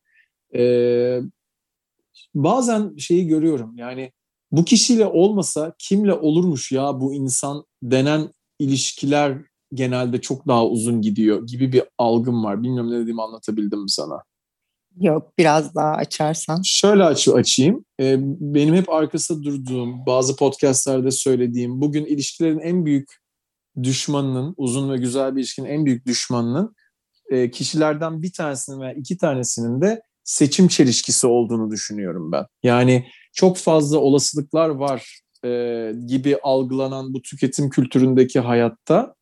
[0.54, 0.62] E,
[2.34, 4.12] bazen şeyi görüyorum yani
[4.52, 9.38] bu kişiyle olmasa kimle olurmuş ya bu insan denen ilişkiler
[9.72, 12.62] genelde çok daha uzun gidiyor gibi bir algım var.
[12.62, 14.22] Bilmiyorum ne dediğimi anlatabildim mi sana?
[15.00, 16.62] Yok biraz daha açarsan.
[16.64, 17.84] Şöyle aç, açayım.
[18.00, 23.08] Ee, benim hep arkasında durduğum, bazı podcastlerde söylediğim, bugün ilişkilerin en büyük
[23.82, 26.74] düşmanının, uzun ve güzel bir ilişkinin en büyük düşmanının
[27.30, 32.46] e, kişilerden bir tanesinin veya iki tanesinin de seçim çelişkisi olduğunu düşünüyorum ben.
[32.62, 39.14] Yani çok fazla olasılıklar var e, gibi algılanan bu tüketim kültüründeki hayatta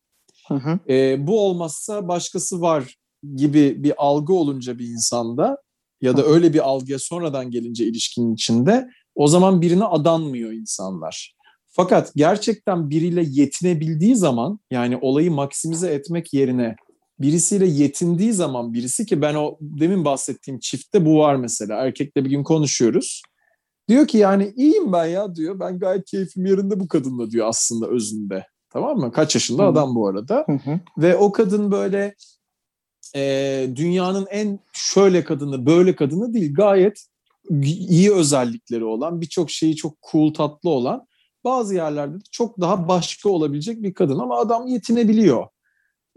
[0.47, 0.79] hı hı.
[0.89, 2.95] E, bu olmazsa başkası var
[3.35, 5.57] gibi bir algı olunca bir insanda
[6.01, 11.35] ya da öyle bir algıya sonradan gelince ilişkinin içinde o zaman birine adanmıyor insanlar.
[11.67, 16.75] Fakat gerçekten biriyle yetinebildiği zaman yani olayı maksimize etmek yerine
[17.19, 21.85] birisiyle yetindiği zaman birisi ki ben o demin bahsettiğim çiftte bu var mesela.
[21.85, 23.21] Erkekle bir gün konuşuyoruz.
[23.89, 25.59] Diyor ki yani iyiyim ben ya diyor.
[25.59, 28.45] Ben gayet keyfim yerinde bu kadınla diyor aslında özünde.
[28.69, 29.11] Tamam mı?
[29.11, 30.45] Kaç yaşında adam bu arada.
[30.45, 30.79] Hı hı.
[30.97, 32.15] Ve o kadın böyle
[33.15, 37.05] e, dünyanın en şöyle kadını böyle kadını değil gayet
[37.63, 41.07] iyi özellikleri olan birçok şeyi çok cool tatlı olan
[41.43, 45.47] bazı yerlerde de çok daha başka olabilecek bir kadın ama adam yetinebiliyor.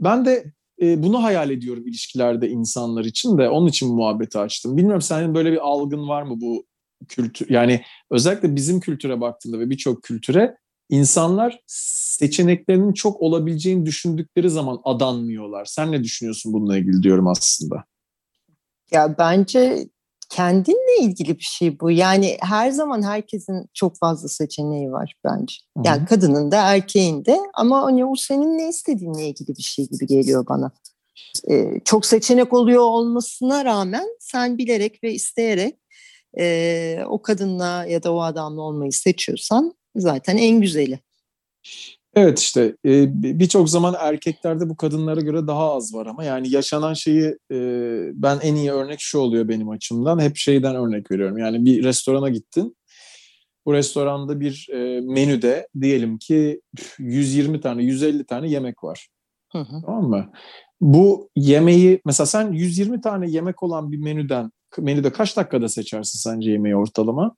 [0.01, 4.77] Ben de e, bunu hayal ediyorum ilişkilerde insanlar için de onun için muhabbeti açtım.
[4.77, 6.67] Bilmiyorum senin böyle bir algın var mı bu
[7.09, 10.57] kültür yani özellikle bizim kültüre baktığında ve birçok kültüre
[10.89, 15.65] insanlar seçeneklerinin çok olabileceğini düşündükleri zaman adanmıyorlar.
[15.65, 17.85] Sen ne düşünüyorsun bununla ilgili diyorum aslında.
[18.91, 19.89] Ya bence
[20.31, 21.91] kendinle ilgili bir şey bu.
[21.91, 25.55] Yani her zaman herkesin çok fazla seçeneği var bence.
[25.85, 26.07] Yani Hı-hı.
[26.07, 30.47] kadının da erkeğin de ama hani o senin ne istediğinle ilgili bir şey gibi geliyor
[30.49, 30.71] bana.
[31.51, 35.79] Ee, çok seçenek oluyor olmasına rağmen sen bilerek ve isteyerek
[36.39, 41.01] e, o kadınla ya da o adamla olmayı seçiyorsan zaten en güzeli.
[42.15, 46.95] Evet işte e, birçok zaman erkeklerde bu kadınlara göre daha az var ama yani yaşanan
[46.95, 47.59] şeyi e,
[48.15, 50.19] ben en iyi örnek şu oluyor benim açımdan.
[50.19, 51.39] Hep şeyden örnek veriyorum.
[51.39, 52.77] Yani bir restorana gittin.
[53.67, 56.61] Bu restoranda bir e, menüde diyelim ki
[56.99, 59.09] 120 tane, 150 tane yemek var.
[59.53, 59.83] Hı hı.
[59.87, 60.33] Tamam mı?
[60.81, 66.51] Bu yemeği mesela sen 120 tane yemek olan bir menüden menüde kaç dakikada seçersin sence
[66.51, 67.37] yemeği ortalama?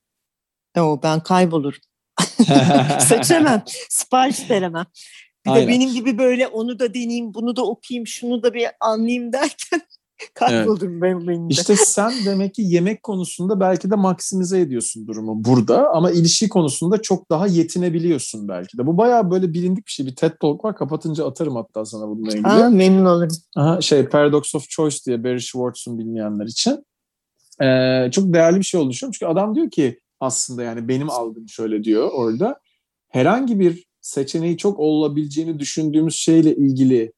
[0.78, 1.80] O ben kaybolurum.
[3.00, 3.62] Seçemem.
[3.88, 4.86] Sipariş veremem.
[5.46, 5.68] Bir Aynen.
[5.68, 9.80] de benim gibi böyle onu da deneyeyim, bunu da okuyayım, şunu da bir anlayayım derken
[10.34, 11.02] kayboldum evet.
[11.02, 11.52] ben benim de.
[11.52, 17.02] İşte sen demek ki yemek konusunda belki de maksimize ediyorsun durumu burada ama ilişki konusunda
[17.02, 18.86] çok daha yetinebiliyorsun belki de.
[18.86, 20.06] Bu bayağı böyle bilindik bir şey.
[20.06, 20.76] Bir TED Talk var.
[20.76, 22.48] Kapatınca atarım hatta sana bununla ilgili.
[22.48, 23.28] Aa, memnun olurum.
[23.56, 26.84] Aha, şey Paradox of Choice diye Barry Schwartz'un bilmeyenler için.
[27.62, 29.16] Ee, çok değerli bir şey düşünüyorum.
[29.18, 32.60] Çünkü adam diyor ki aslında yani benim algım şöyle diyor orada.
[33.08, 37.12] Herhangi bir seçeneği çok olabileceğini düşündüğümüz şeyle ilgili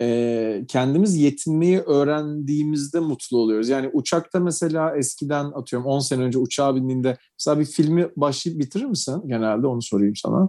[0.00, 3.68] e, kendimiz yetinmeyi öğrendiğimizde mutlu oluyoruz.
[3.68, 8.84] Yani uçakta mesela eskiden atıyorum 10 sene önce uçağa bindiğinde mesela bir filmi başlayıp bitirir
[8.84, 9.22] misin?
[9.26, 10.48] Genelde onu sorayım sana.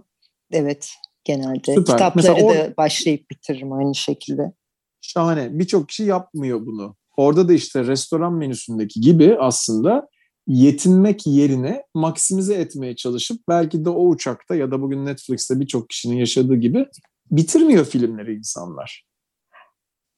[0.50, 0.92] Evet
[1.24, 1.74] genelde.
[1.74, 1.84] Süper.
[1.84, 4.52] Kitapları mesela da başlayıp bitiririm aynı şekilde.
[5.00, 5.58] Şahane.
[5.58, 6.96] Birçok kişi yapmıyor bunu.
[7.16, 10.08] Orada da işte restoran menüsündeki gibi aslında
[10.46, 16.16] yetinmek yerine maksimize etmeye çalışıp belki de o uçakta ya da bugün Netflix'te birçok kişinin
[16.16, 16.86] yaşadığı gibi
[17.30, 19.06] bitirmiyor filmleri insanlar.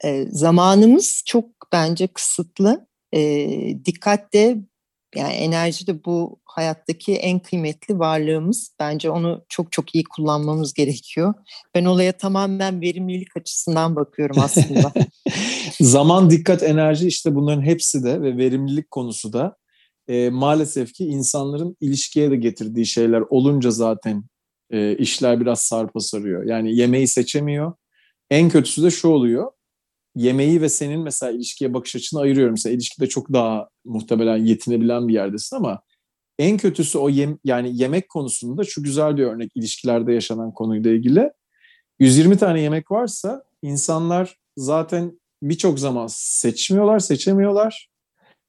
[0.04, 2.88] E, zamanımız çok bence kısıtlı.
[3.14, 3.50] E,
[3.84, 4.58] dikkat de
[5.14, 8.74] yani enerji de bu hayattaki en kıymetli varlığımız.
[8.80, 11.34] Bence onu çok çok iyi kullanmamız gerekiyor.
[11.74, 14.92] Ben olaya tamamen verimlilik açısından bakıyorum aslında.
[15.80, 19.56] Zaman, dikkat, enerji işte bunların hepsi de ve verimlilik konusu da
[20.08, 24.24] e, maalesef ki insanların ilişkiye de getirdiği şeyler olunca zaten
[24.70, 26.44] e, işler biraz sarpa sarıyor.
[26.44, 27.72] Yani yemeği seçemiyor.
[28.30, 29.50] En kötüsü de şu oluyor.
[30.16, 32.52] Yemeği ve senin mesela ilişkiye bakış açını ayırıyorum.
[32.52, 35.80] Mesela ilişkide çok daha muhtemelen yetinebilen bir yerdesin ama
[36.38, 41.30] en kötüsü o yem, yani yemek konusunda şu güzel bir örnek ilişkilerde yaşanan konuyla ilgili.
[41.98, 47.87] 120 tane yemek varsa insanlar zaten birçok zaman seçmiyorlar, seçemiyorlar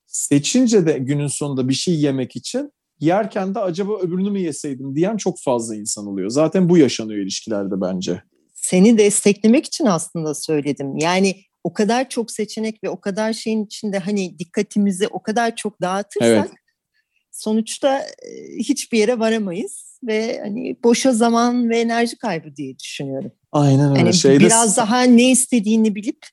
[0.10, 5.18] seçince de günün sonunda bir şey yemek için yerken de acaba öbürünü mü yeseydim diyen
[5.18, 6.30] çok fazla insan oluyor.
[6.30, 8.24] Zaten bu yaşanıyor ilişkilerde bence.
[8.54, 10.98] Seni desteklemek için aslında söyledim.
[10.98, 15.82] Yani o kadar çok seçenek ve o kadar şeyin içinde hani dikkatimizi o kadar çok
[15.82, 16.52] dağıtırsak evet.
[17.32, 18.06] sonuçta
[18.58, 23.32] hiçbir yere varamayız ve hani boşa zaman ve enerji kaybı diye düşünüyorum.
[23.52, 24.00] Aynen öyle.
[24.00, 24.40] Hani Şeyde...
[24.40, 26.26] biraz daha ne istediğini bilip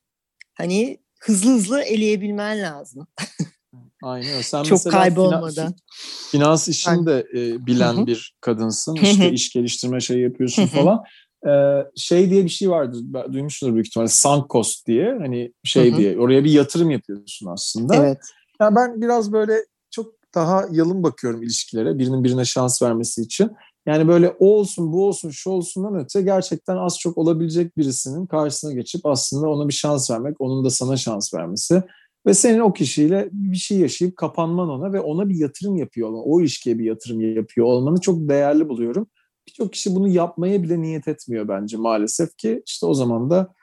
[0.54, 3.06] hani hızlı hızlı eleyebilmen lazım.
[4.02, 5.50] Aynen Sen Çok kaybolmadan.
[5.50, 8.94] Finans, finans işini de e, bilen bir kadınsın.
[8.94, 11.02] İşte iş geliştirme şey yapıyorsun falan.
[11.46, 13.00] Ee, şey diye bir şey vardır.
[13.32, 14.08] Duymuşsunuz büyük ihtimalle.
[14.08, 15.16] Sunk cost diye.
[15.20, 16.18] Hani şey diye.
[16.18, 17.96] Oraya bir yatırım yapıyorsun aslında.
[17.96, 18.18] Evet.
[18.60, 19.54] Yani ben biraz böyle
[19.90, 21.98] çok daha yalın bakıyorum ilişkilere.
[21.98, 23.50] Birinin birine şans vermesi için.
[23.86, 28.72] Yani böyle o olsun bu olsun şu olsundan öte gerçekten az çok olabilecek birisinin karşısına
[28.72, 31.82] geçip aslında ona bir şans vermek, onun da sana şans vermesi
[32.26, 36.22] ve senin o kişiyle bir şey yaşayıp kapanman ona ve ona bir yatırım yapıyor olman,
[36.26, 39.06] o ilişkiye bir yatırım yapıyor olmanı çok değerli buluyorum.
[39.48, 43.54] Birçok kişi bunu yapmaya bile niyet etmiyor bence maalesef ki işte o zaman da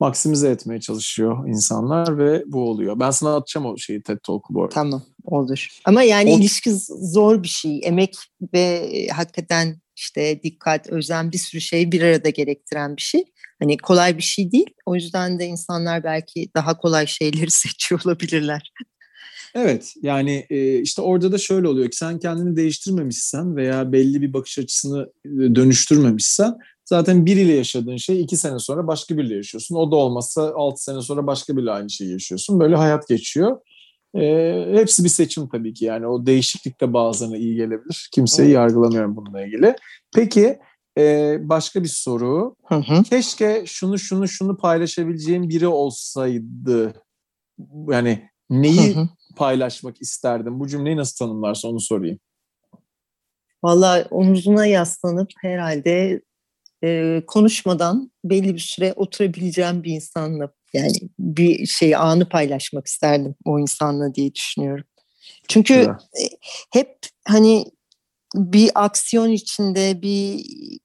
[0.00, 3.00] maksimize etmeye çalışıyor insanlar ve bu oluyor.
[3.00, 4.74] Ben sana atacağım o şeyi TED Talk'u bu arada.
[4.74, 5.68] Tamam olur.
[5.84, 6.38] Ama yani o...
[6.38, 6.70] ilişki
[7.12, 7.80] zor bir şey.
[7.84, 8.16] Emek
[8.54, 13.24] ve hakikaten işte dikkat, özen bir sürü şey bir arada gerektiren bir şey.
[13.60, 14.70] Hani kolay bir şey değil.
[14.86, 18.72] O yüzden de insanlar belki daha kolay şeyleri seçiyor olabilirler.
[19.54, 20.46] Evet yani
[20.82, 26.54] işte orada da şöyle oluyor ki sen kendini değiştirmemişsen veya belli bir bakış açısını dönüştürmemişsen
[26.84, 29.74] zaten biriyle yaşadığın şey iki sene sonra başka biriyle yaşıyorsun.
[29.74, 32.60] O da olmazsa altı sene sonra başka biriyle aynı şeyi yaşıyorsun.
[32.60, 33.56] Böyle hayat geçiyor.
[34.14, 38.08] E, hepsi bir seçim tabii ki yani o değişiklik de bazılarına iyi gelebilir.
[38.14, 38.54] Kimseyi evet.
[38.54, 39.76] yargılamıyorum bununla ilgili.
[40.14, 40.58] Peki
[40.98, 42.56] e, başka bir soru.
[42.64, 43.02] Hı hı.
[43.02, 46.94] Keşke şunu şunu şunu paylaşabileceğim biri olsaydı.
[47.88, 49.08] Yani neyi hı hı.
[49.36, 50.60] paylaşmak isterdim?
[50.60, 52.18] Bu cümleyi nasıl tanımlarsa onu sorayım.
[53.64, 56.22] Valla omuzuna yaslanıp herhalde
[56.84, 63.58] e, konuşmadan belli bir süre oturabileceğim bir insanla yani bir şey anı paylaşmak isterdim o
[63.58, 64.84] insanla diye düşünüyorum.
[65.48, 66.32] Çünkü evet.
[66.72, 67.64] hep hani
[68.34, 70.44] bir aksiyon içinde, bir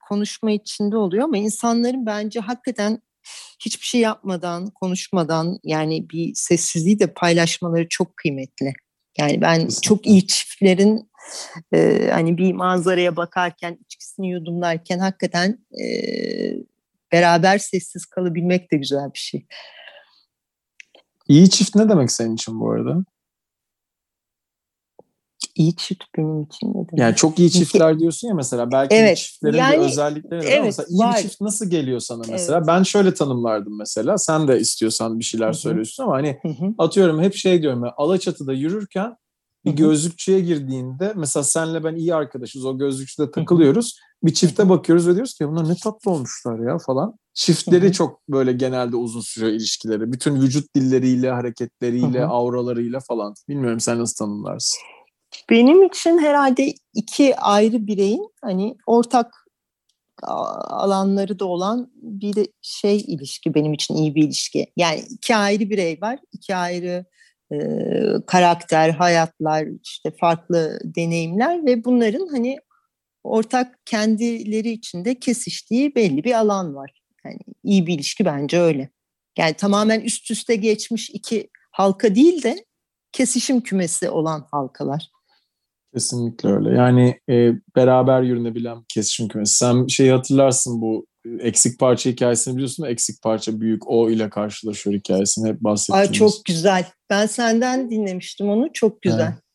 [0.09, 3.01] konuşma içinde oluyor ama insanların bence hakikaten
[3.65, 8.73] hiçbir şey yapmadan, konuşmadan yani bir sessizliği de paylaşmaları çok kıymetli.
[9.17, 9.81] Yani ben Kesinlikle.
[9.81, 11.11] çok iyi çiftlerin
[11.73, 15.85] e, hani bir manzaraya bakarken, içkisini yudumlarken hakikaten e,
[17.11, 19.45] beraber sessiz kalabilmek de güzel bir şey.
[21.27, 23.03] İyi çift ne demek senin için bu arada?
[25.57, 26.97] iyi çift benim için ne demek?
[26.97, 30.87] Yani çok iyi çiftler diyorsun ya mesela belki evet, çiftlerin yani, bir özellikleri evet, mesela
[30.89, 31.15] iyi var.
[31.15, 32.57] bir çift nasıl geliyor sana mesela?
[32.57, 32.67] Evet.
[32.67, 34.17] Ben şöyle tanımlardım mesela.
[34.17, 35.53] Sen de istiyorsan bir şeyler Hı-hı.
[35.53, 36.73] söylüyorsun ama hani Hı-hı.
[36.77, 39.15] atıyorum hep şey diyorum ya Alaçatı'da yürürken
[39.65, 43.99] bir gözlükçüye girdiğinde mesela senle ben iyi arkadaşız o gözlükçüde takılıyoruz.
[44.23, 47.17] Bir çifte bakıyoruz ve diyoruz ki bunlar ne tatlı olmuşlar ya falan.
[47.33, 50.11] Çiftleri çok böyle genelde uzun sürüyor ilişkileri.
[50.13, 53.33] Bütün vücut dilleriyle, hareketleriyle, auralarıyla falan.
[53.49, 54.79] Bilmiyorum sen nasıl tanımlarsın?
[55.49, 59.47] Benim için herhalde iki ayrı bireyin hani ortak
[60.23, 64.67] alanları da olan bir şey ilişki benim için iyi bir ilişki.
[64.77, 67.05] Yani iki ayrı birey var, iki ayrı
[67.51, 67.57] e,
[68.27, 72.59] karakter, hayatlar, işte farklı deneyimler ve bunların hani
[73.27, 77.01] ortak kendileri içinde kesiştiği belli bir alan var.
[77.25, 78.89] Yani iyi bir ilişki bence öyle.
[79.37, 82.65] Yani tamamen üst üste geçmiş iki halka değil de
[83.11, 85.07] kesişim kümesi olan halkalar.
[85.93, 86.69] Kesinlikle öyle.
[86.77, 89.57] Yani e, beraber yürünebilen kesişim kümesi.
[89.57, 92.91] Sen şeyi hatırlarsın bu e, eksik parça hikayesini biliyorsun mu?
[92.91, 96.09] Eksik parça büyük O ile karşılaşıyor hikayesini hep bahsettiğimiz.
[96.09, 96.85] Ay çok güzel.
[97.09, 98.69] Ben senden dinlemiştim onu.
[98.73, 99.33] Çok güzel.
[99.33, 99.46] Evet.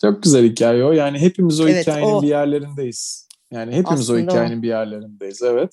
[0.00, 0.92] Çok güzel hikaye o.
[0.92, 2.22] Yani hepimiz o evet, hikayenin o.
[2.22, 3.28] bir yerlerindeyiz.
[3.50, 4.62] Yani hepimiz aslında o hikayenin o.
[4.62, 5.42] bir yerlerindeyiz.
[5.42, 5.70] Evet.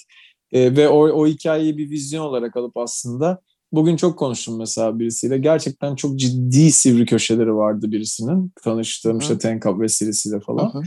[0.52, 5.38] E, ve o, o hikayeyi bir vizyon olarak alıp aslında Bugün çok konuştum mesela birisiyle.
[5.38, 8.52] Gerçekten çok ciddi sivri köşeleri vardı birisinin.
[8.64, 9.22] Tanıştığım Hı.
[9.22, 10.74] işte Tenkap vesilesiyle falan.
[10.74, 10.82] Hı.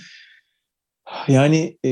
[1.29, 1.91] Yani e,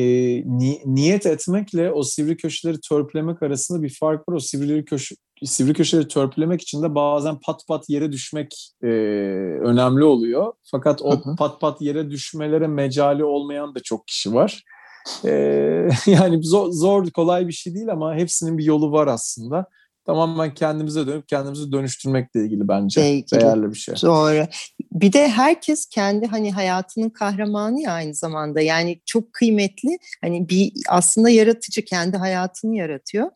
[0.58, 4.34] ni, niyet etmekle o sivri köşeleri törpülemek arasında bir fark var.
[4.34, 8.86] O sivri, köşe, sivri köşeleri törpülemek için de bazen pat pat yere düşmek e,
[9.62, 10.52] önemli oluyor.
[10.70, 11.36] Fakat o hı hı.
[11.36, 14.64] pat pat yere düşmelere mecali olmayan da çok kişi var.
[15.24, 15.30] E,
[16.06, 19.66] yani zor, zor, kolay bir şey değil ama hepsinin bir yolu var aslında
[20.06, 23.40] tamamen kendimize dönüp kendimizi dönüştürmekle ilgili bence ilgili.
[23.40, 23.94] değerli bir şey.
[24.02, 24.46] Doğru.
[24.92, 28.60] Bir de herkes kendi hani hayatının kahramanı ya aynı zamanda.
[28.60, 29.98] Yani çok kıymetli.
[30.20, 33.30] Hani bir aslında yaratıcı kendi hayatını yaratıyor.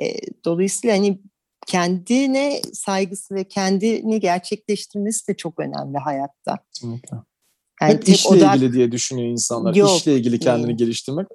[0.00, 0.04] E,
[0.44, 1.20] dolayısıyla hani
[1.66, 6.58] kendine saygısı ve kendini gerçekleştirmesi de çok önemli hayatta.
[6.74, 7.16] Kesinlikle.
[7.82, 8.56] Yani Hep işle odak...
[8.56, 9.74] ilgili diye düşünüyor insanlar.
[9.74, 10.78] Yok, işle ilgili kendini değil.
[10.78, 11.26] geliştirmek,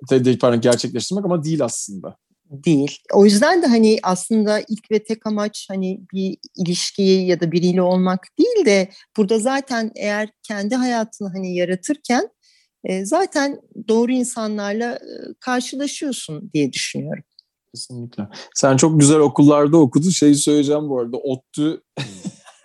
[0.42, 2.18] pardon gerçekleştirmek ama değil aslında
[2.50, 2.98] değil.
[3.14, 7.82] O yüzden de hani aslında ilk ve tek amaç hani bir ilişkiyi ya da biriyle
[7.82, 12.30] olmak değil de burada zaten eğer kendi hayatını hani yaratırken
[12.84, 17.24] e, zaten doğru insanlarla e, karşılaşıyorsun diye düşünüyorum.
[17.76, 18.28] Kesinlikle.
[18.56, 20.10] Sen çok güzel okullarda okudun.
[20.10, 21.18] Şeyi söyleyeceğim bu arada.
[21.18, 21.82] ODTÜ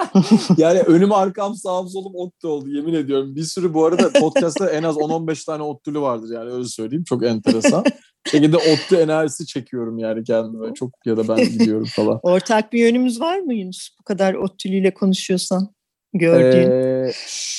[0.56, 3.36] yani önüm arkam sağım solum ODTÜ oldu yemin ediyorum.
[3.36, 7.04] Bir sürü bu arada podcast'ta en az 10-15 tane ODTÜ'lü vardır yani öyle söyleyeyim.
[7.04, 7.84] Çok enteresan.
[8.30, 10.74] şekilde ODTÜ enerjisi çekiyorum yani kendime.
[10.74, 12.20] Çok ya da ben gidiyorum falan.
[12.22, 13.88] Ortak bir yönümüz var mı Yunus?
[14.00, 15.74] Bu kadar ODTÜ'lüyle konuşuyorsan
[16.14, 16.70] gördüğün.
[16.70, 17.12] Ee,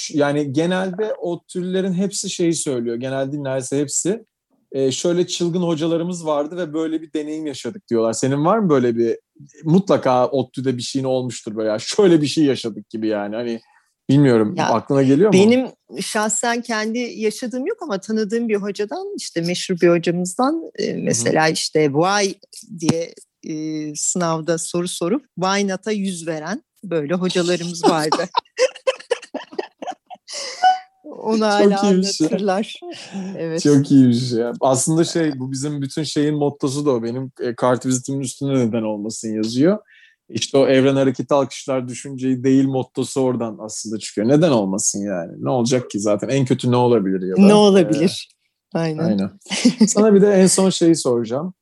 [0.09, 2.95] yani genelde ODTÜ'lülerin hepsi şeyi söylüyor.
[2.95, 4.25] Genelde neredeyse hepsi.
[4.73, 8.13] Ee, şöyle çılgın hocalarımız vardı ve böyle bir deneyim yaşadık diyorlar.
[8.13, 9.17] Senin var mı böyle bir
[9.63, 11.79] mutlaka ODTÜ'de bir şeyin olmuştur böyle ya.
[11.79, 13.35] Şöyle bir şey yaşadık gibi yani.
[13.35, 13.61] Hani
[14.09, 15.33] Bilmiyorum ya, aklına geliyor mu?
[15.33, 15.67] Benim
[16.01, 21.53] şahsen kendi yaşadığım yok ama tanıdığım bir hocadan işte meşhur bir hocamızdan e, mesela Hı-hı.
[21.53, 22.35] işte why
[22.79, 28.29] diye e, sınavda soru sorup why not'a yüz veren böyle hocalarımız vardı.
[31.17, 32.79] Onu hala Çok anlatırlar.
[33.37, 33.63] evet.
[33.63, 34.53] Çok iyiymiş ya.
[34.61, 37.03] Aslında şey bu bizim bütün şeyin mottosu da o.
[37.03, 39.79] Benim e, kart vizitimin üstünde neden olmasın yazıyor.
[40.29, 44.27] İşte o evren hareketi alkışlar düşünceyi değil mottosu oradan aslında çıkıyor.
[44.27, 45.31] Neden olmasın yani?
[45.39, 46.29] Ne olacak ki zaten?
[46.29, 47.41] En kötü ne olabilir ya da?
[47.41, 48.29] Ne olabilir?
[48.75, 49.03] Ee, aynen.
[49.03, 49.31] Aynen.
[49.87, 51.53] Sana bir de en son şeyi soracağım.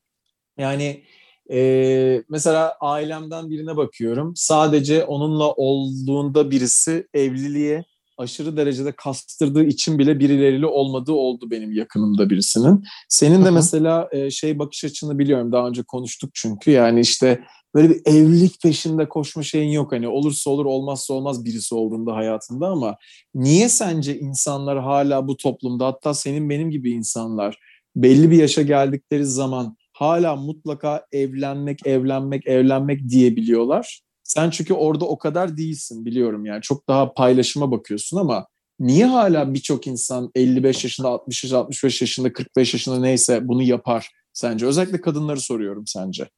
[0.58, 1.04] Yani
[1.52, 4.32] e, mesela ailemden birine bakıyorum.
[4.36, 7.84] Sadece onunla olduğunda birisi evliliğe
[8.18, 12.84] aşırı derecede kastırdığı için bile birileriyle olmadığı oldu benim yakınımda birisinin.
[13.08, 15.52] Senin de mesela e, şey bakış açını biliyorum.
[15.52, 16.70] Daha önce konuştuk çünkü.
[16.70, 17.44] Yani işte
[17.74, 19.92] böyle bir evlilik peşinde koşma şeyin yok.
[19.92, 22.96] Hani olursa olur olmazsa olmaz birisi olduğunda hayatında ama
[23.34, 27.58] niye sence insanlar hala bu toplumda hatta senin benim gibi insanlar
[27.96, 34.00] belli bir yaşa geldikleri zaman hala mutlaka evlenmek, evlenmek, evlenmek diyebiliyorlar.
[34.34, 38.46] Sen çünkü orada o kadar değilsin biliyorum yani çok daha paylaşıma bakıyorsun ama
[38.80, 44.10] niye hala birçok insan 55 yaşında, 60 yaşında, 65 yaşında, 45 yaşında neyse bunu yapar
[44.32, 44.66] sence?
[44.66, 46.28] Özellikle kadınları soruyorum sence.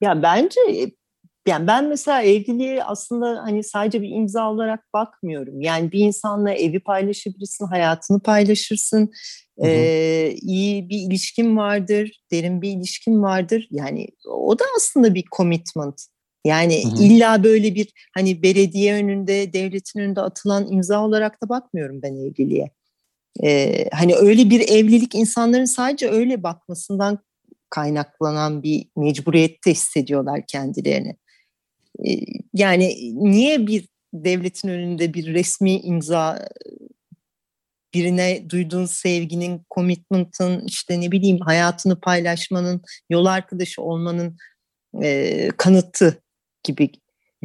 [0.00, 0.60] Ya bence
[1.46, 5.60] yani ben mesela evliliğe aslında hani sadece bir imza olarak bakmıyorum.
[5.60, 9.10] Yani bir insanla evi paylaşabilirsin, hayatını paylaşırsın.
[9.60, 9.70] Hı hı.
[9.70, 13.68] Ee, iyi bir ilişkin vardır, derin bir ilişkin vardır.
[13.70, 16.11] Yani o da aslında bir commitment.
[16.44, 17.02] Yani hı hı.
[17.02, 22.70] illa böyle bir hani belediye önünde, devletin önünde atılan imza olarak da bakmıyorum ben evliliğe.
[23.44, 27.18] Ee, hani öyle bir evlilik insanların sadece öyle bakmasından
[27.70, 31.16] kaynaklanan bir mecburiyette hissediyorlar kendilerini.
[32.08, 32.18] Ee,
[32.54, 36.48] yani niye bir devletin önünde bir resmi imza
[37.94, 44.36] birine duyduğun sevginin, commitment'ın, işte ne bileyim hayatını paylaşmanın, yol arkadaşı olmanın
[45.02, 46.22] e, kanıtı
[46.64, 46.90] gibi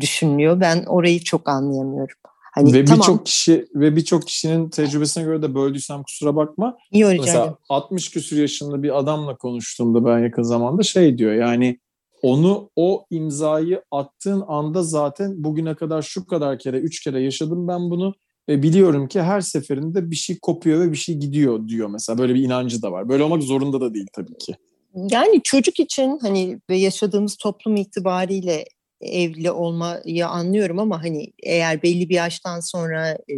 [0.01, 0.59] düşünülüyor.
[0.59, 2.15] Ben orayı çok anlayamıyorum.
[2.53, 2.99] Hani ve tamam.
[2.99, 6.77] birçok kişi ve birçok kişinin tecrübesine göre de böldüysem kusura bakma.
[6.91, 11.79] İyi Mesela 60 küsur yaşında bir adamla konuştuğumda ben yakın zamanda şey diyor yani
[12.21, 17.89] onu o imzayı attığın anda zaten bugüne kadar şu kadar kere, üç kere yaşadım ben
[17.89, 18.13] bunu
[18.49, 22.17] ve biliyorum ki her seferinde bir şey kopuyor ve bir şey gidiyor diyor mesela.
[22.17, 23.09] Böyle bir inancı da var.
[23.09, 24.55] Böyle olmak zorunda da değil tabii ki.
[24.95, 28.65] Yani çocuk için hani ve yaşadığımız toplum itibariyle
[29.01, 33.35] evli olmayı anlıyorum ama hani eğer belli bir yaştan sonra e,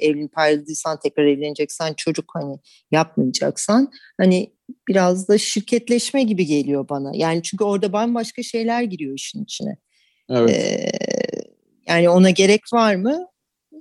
[0.00, 2.58] evlenip ayrıldıysan tekrar evleneceksen çocuk hani
[2.90, 3.90] yapmayacaksan
[4.20, 4.52] hani
[4.88, 7.10] biraz da şirketleşme gibi geliyor bana.
[7.14, 9.76] Yani çünkü orada bambaşka şeyler giriyor işin içine.
[10.30, 10.50] Evet.
[10.50, 10.90] Ee,
[11.88, 13.26] yani ona gerek var mı?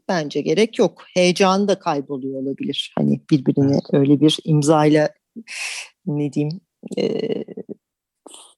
[0.08, 1.04] Bence gerek yok.
[1.14, 2.94] Heyecanı da kayboluyor olabilir.
[2.98, 3.84] Hani birbirine evet.
[3.94, 5.10] öyle bir imzayla
[6.06, 6.62] ne diyeyim
[6.98, 7.04] e,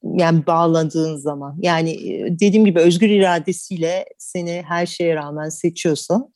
[0.03, 1.97] yani bağladığın zaman yani
[2.39, 6.27] dediğim gibi özgür iradesiyle seni her şeye rağmen seçiyorsa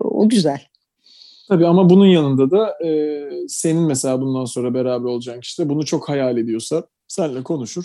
[0.00, 0.60] o güzel.
[1.48, 5.84] Tabii ama bunun yanında da e, senin mesela bundan sonra beraber olacağın kişi de bunu
[5.84, 7.84] çok hayal ediyorsa seninle konuşur.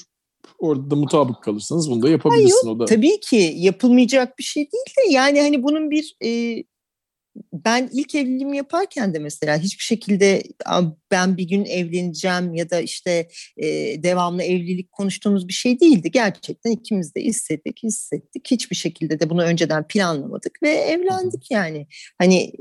[0.59, 2.86] Orada da mutabık kalırsanız bunu da yapabilirsin Hayır, o da.
[2.86, 6.64] Tabii ki yapılmayacak bir şey değil de yani hani bunun bir e,
[7.53, 10.43] ben ilk evliliğimi yaparken de mesela hiçbir şekilde
[11.11, 13.27] ben bir gün evleneceğim ya da işte
[13.57, 13.67] e,
[14.03, 16.11] devamlı evlilik konuştuğumuz bir şey değildi.
[16.11, 18.51] Gerçekten ikimiz de istedik, hissettik.
[18.51, 21.88] Hiçbir şekilde de bunu önceden planlamadık ve evlendik yani.
[22.17, 22.51] Hani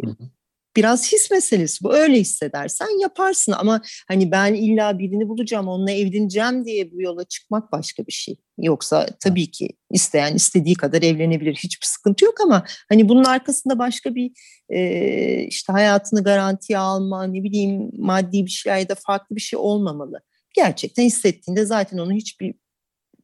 [0.76, 1.94] biraz his meselesi bu.
[1.94, 7.72] Öyle hissedersen yaparsın ama hani ben illa birini bulacağım, onunla evleneceğim diye bu yola çıkmak
[7.72, 8.36] başka bir şey.
[8.58, 11.54] Yoksa tabii ki isteyen istediği kadar evlenebilir.
[11.54, 14.32] Hiçbir sıkıntı yok ama hani bunun arkasında başka bir
[14.68, 19.58] e, işte hayatını garantiye alma, ne bileyim maddi bir şey ya da farklı bir şey
[19.58, 20.20] olmamalı.
[20.54, 22.54] Gerçekten hissettiğinde zaten onu hiçbir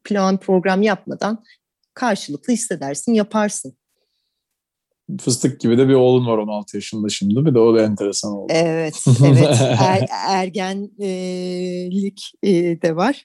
[0.05, 1.45] plan program yapmadan
[1.95, 3.79] karşılıklı hissedersin, yaparsın
[5.21, 7.47] fıstık gibi de bir oğlun var 16 yaşında şimdi.
[7.47, 8.53] Bir de o da enteresan oldu.
[8.57, 9.57] Evet, evet.
[9.61, 12.33] Er, ergenlik
[12.83, 13.25] de var.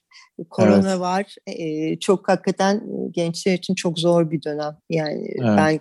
[0.49, 0.99] Korona evet.
[0.99, 1.35] var.
[1.99, 4.77] Çok hakikaten gençler için çok zor bir dönem.
[4.89, 5.57] Yani evet.
[5.57, 5.79] ben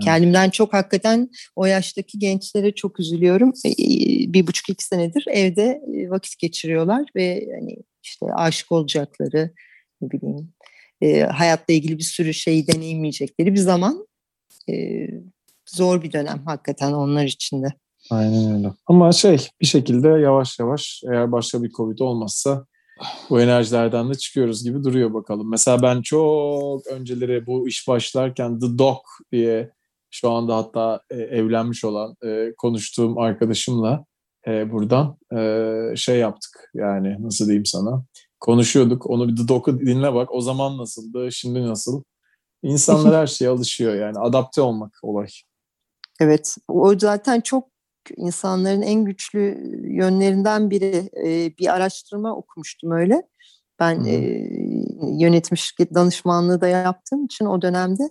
[0.00, 3.52] kendimden çok hakikaten o yaştaki gençlere çok üzülüyorum.
[4.32, 9.50] Bir buçuk iki senedir evde vakit geçiriyorlar ve hani işte aşık olacakları
[10.00, 10.52] ne bileyim
[11.30, 14.06] hayatla ilgili bir sürü şeyi deneyimleyecekleri bir zaman
[15.66, 17.68] zor bir dönem hakikaten onlar için de.
[18.10, 18.72] Aynen öyle.
[18.86, 22.66] Ama şey bir şekilde yavaş yavaş eğer başka bir Covid olmazsa
[23.30, 25.50] bu enerjilerden de çıkıyoruz gibi duruyor bakalım.
[25.50, 28.98] Mesela ben çok önceleri bu iş başlarken The Doc
[29.32, 29.70] diye
[30.10, 34.04] şu anda hatta e, evlenmiş olan e, konuştuğum arkadaşımla
[34.46, 38.04] e, buradan e, şey yaptık yani nasıl diyeyim sana
[38.40, 42.02] konuşuyorduk onu bir The Doc'u dinle bak o zaman nasıldı şimdi nasıl
[42.62, 45.28] İnsanlar her şeye alışıyor yani adapte olmak olay.
[46.20, 47.68] Evet, o zaten çok
[48.16, 49.40] insanların en güçlü
[49.96, 51.10] yönlerinden biri.
[51.26, 53.22] E, bir araştırma okumuştum öyle.
[53.80, 54.14] Ben e,
[55.18, 58.02] yönetim şirket danışmanlığı da yaptığım için o dönemde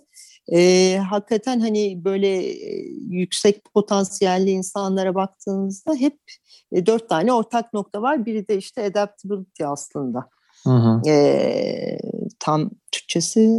[0.52, 6.18] e, hakikaten hani böyle e, yüksek potansiyelli insanlara baktığınızda hep
[6.72, 8.26] e, dört tane ortak nokta var.
[8.26, 10.28] Biri de işte adaptability aslında.
[10.64, 11.10] Hı hı.
[11.10, 11.98] E,
[12.40, 13.50] tam Türkçesi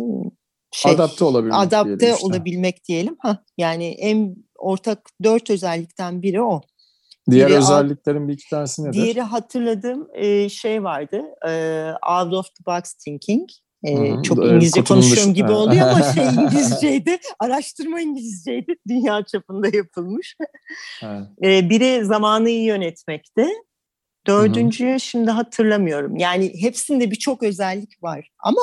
[0.73, 2.27] şey, adapte olabilmek adapte diyelim işte.
[2.27, 3.15] olabilmek diyelim.
[3.19, 6.61] Ha, yani en ortak dört özellikten biri o.
[7.31, 8.93] Diğer Biri özelliklerin bir iki tanesi nedir?
[8.93, 11.21] Diğeri hatırladığım e, şey vardı.
[11.47, 11.51] E,
[12.19, 13.49] out of the box thinking.
[13.83, 17.17] E, çok İngilizce konuşuyorum gibi oluyor ama şey İngilizceydi.
[17.39, 18.75] Araştırma İngilizceydi.
[18.89, 20.35] Dünya çapında yapılmış.
[21.03, 21.69] Evet.
[21.69, 23.47] Biri zamanı iyi yönetmekti.
[24.27, 24.99] Dördüncüyü Hı-hı.
[24.99, 26.17] şimdi hatırlamıyorum.
[26.17, 28.29] Yani hepsinde birçok özellik var.
[28.39, 28.61] Ama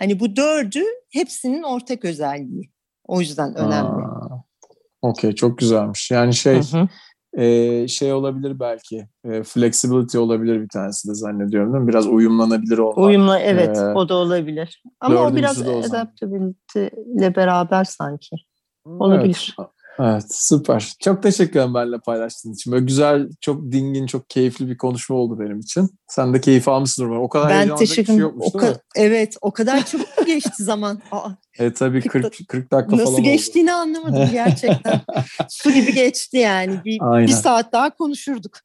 [0.00, 0.80] hani bu dördü
[1.12, 2.70] hepsinin ortak özelliği.
[3.04, 4.04] O yüzden önemli.
[5.02, 6.10] Okey çok güzelmiş.
[6.10, 6.78] Yani şey Hı
[7.36, 7.42] hı.
[7.42, 9.08] e, şey olabilir belki.
[9.24, 11.88] E, flexibility olabilir bir tanesi de zannediyorum değil mi?
[11.88, 12.98] Biraz uyumlanabilir olmak.
[12.98, 14.82] Uyumla evet Ee, o da olabilir.
[15.00, 16.86] Ama o biraz adaptability
[17.16, 18.36] ile beraber sanki.
[18.84, 19.56] Olabilir.
[19.58, 19.70] Evet.
[19.98, 20.92] Evet süper.
[21.00, 22.72] Çok teşekkür ederim benimle paylaştığın için.
[22.72, 25.90] Böyle güzel, çok dingin, çok keyifli bir konuşma oldu benim için.
[26.08, 27.22] Sen de keyif almışsın umarım.
[27.22, 28.78] O kadar Ben heyecanlanacak bir şey yokmuş O değil mi?
[28.96, 31.02] evet o kadar çabuk geçti zaman.
[31.12, 31.28] Aa,
[31.58, 33.22] E tabii 40 40, 40 dakika falan nasıl oldu.
[33.22, 35.00] geçtiğini anlamadım gerçekten.
[35.48, 36.80] Su gibi geçti yani.
[36.84, 37.26] Bir, Aynen.
[37.28, 38.58] bir saat daha konuşurduk.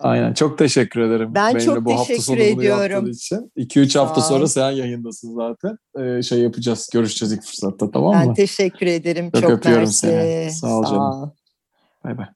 [0.00, 0.34] Aynen.
[0.34, 1.34] Çok teşekkür ederim.
[1.34, 3.06] Ben Benimle çok bu hafta teşekkür bunu ediyorum.
[3.10, 3.52] için.
[3.56, 5.78] 2-3 hafta Sağ sonra sen yayındasın zaten.
[5.98, 6.88] Ee, şey yapacağız.
[6.92, 8.34] Görüşeceğiz ilk fırsatta tamam Ben mı?
[8.34, 9.30] teşekkür ederim.
[9.30, 9.98] Çok Çok, öpüyorum mersi.
[9.98, 10.50] seni.
[10.52, 11.00] Sağ ol canım.
[11.00, 11.30] ol.
[12.04, 12.26] Bay bay.